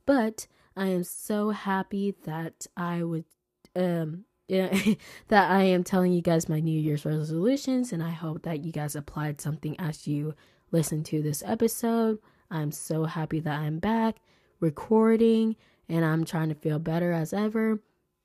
But 0.06 0.48
I 0.76 0.88
am 0.88 1.04
so 1.04 1.52
happy 1.52 2.16
that 2.24 2.68
I 2.76 3.04
would, 3.04 3.26
um, 3.76 4.26
that 4.48 5.50
I 5.52 5.64
am 5.64 5.84
telling 5.84 6.14
you 6.14 6.22
guys 6.22 6.48
my 6.48 6.60
New 6.60 6.80
Year's 6.80 7.06
resolutions. 7.06 7.92
And 7.92 8.04
I 8.04 8.12
hope 8.12 8.44
that 8.44 8.64
you 8.64 8.72
guys 8.72 8.96
applied 8.96 9.42
something 9.42 9.80
as 9.80 10.08
you 10.08 10.36
listen 10.72 11.04
to 11.06 11.22
this 11.22 11.44
episode. 11.46 12.20
I'm 12.52 12.72
so 12.72 13.06
happy 13.06 13.40
that 13.40 13.60
I'm 13.60 13.80
back 13.80 14.18
recording 14.60 15.56
and 15.90 16.06
I'm 16.06 16.26
trying 16.26 16.50
to 16.50 16.56
feel 16.56 16.80
better 16.80 17.12
as 17.12 17.34
ever, 17.34 17.80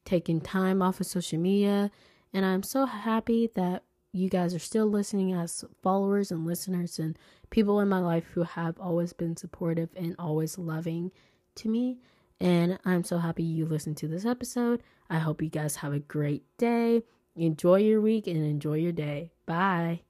taking 0.04 0.40
time 0.40 0.82
off 0.82 1.00
of 1.00 1.06
social 1.06 1.38
media. 1.38 1.90
And 2.32 2.44
I'm 2.44 2.62
so 2.62 2.86
happy 2.86 3.50
that 3.54 3.82
you 4.12 4.28
guys 4.28 4.54
are 4.54 4.60
still 4.60 4.86
listening 4.86 5.32
as 5.32 5.64
followers 5.82 6.30
and 6.30 6.46
listeners 6.46 6.98
and 6.98 7.18
people 7.50 7.80
in 7.80 7.88
my 7.88 7.98
life 8.00 8.24
who 8.32 8.42
have 8.42 8.78
always 8.78 9.12
been 9.12 9.36
supportive 9.36 9.90
and 9.96 10.16
always 10.18 10.58
loving 10.58 11.12
to 11.56 11.68
me. 11.68 11.98
And 12.40 12.78
I'm 12.84 13.04
so 13.04 13.18
happy 13.18 13.42
you 13.42 13.66
listened 13.66 13.96
to 13.98 14.08
this 14.08 14.24
episode. 14.24 14.82
I 15.10 15.18
hope 15.18 15.42
you 15.42 15.50
guys 15.50 15.76
have 15.76 15.92
a 15.92 15.98
great 15.98 16.44
day. 16.56 17.02
Enjoy 17.36 17.76
your 17.76 18.00
week 18.00 18.26
and 18.26 18.44
enjoy 18.44 18.74
your 18.74 18.92
day. 18.92 19.32
Bye. 19.46 20.02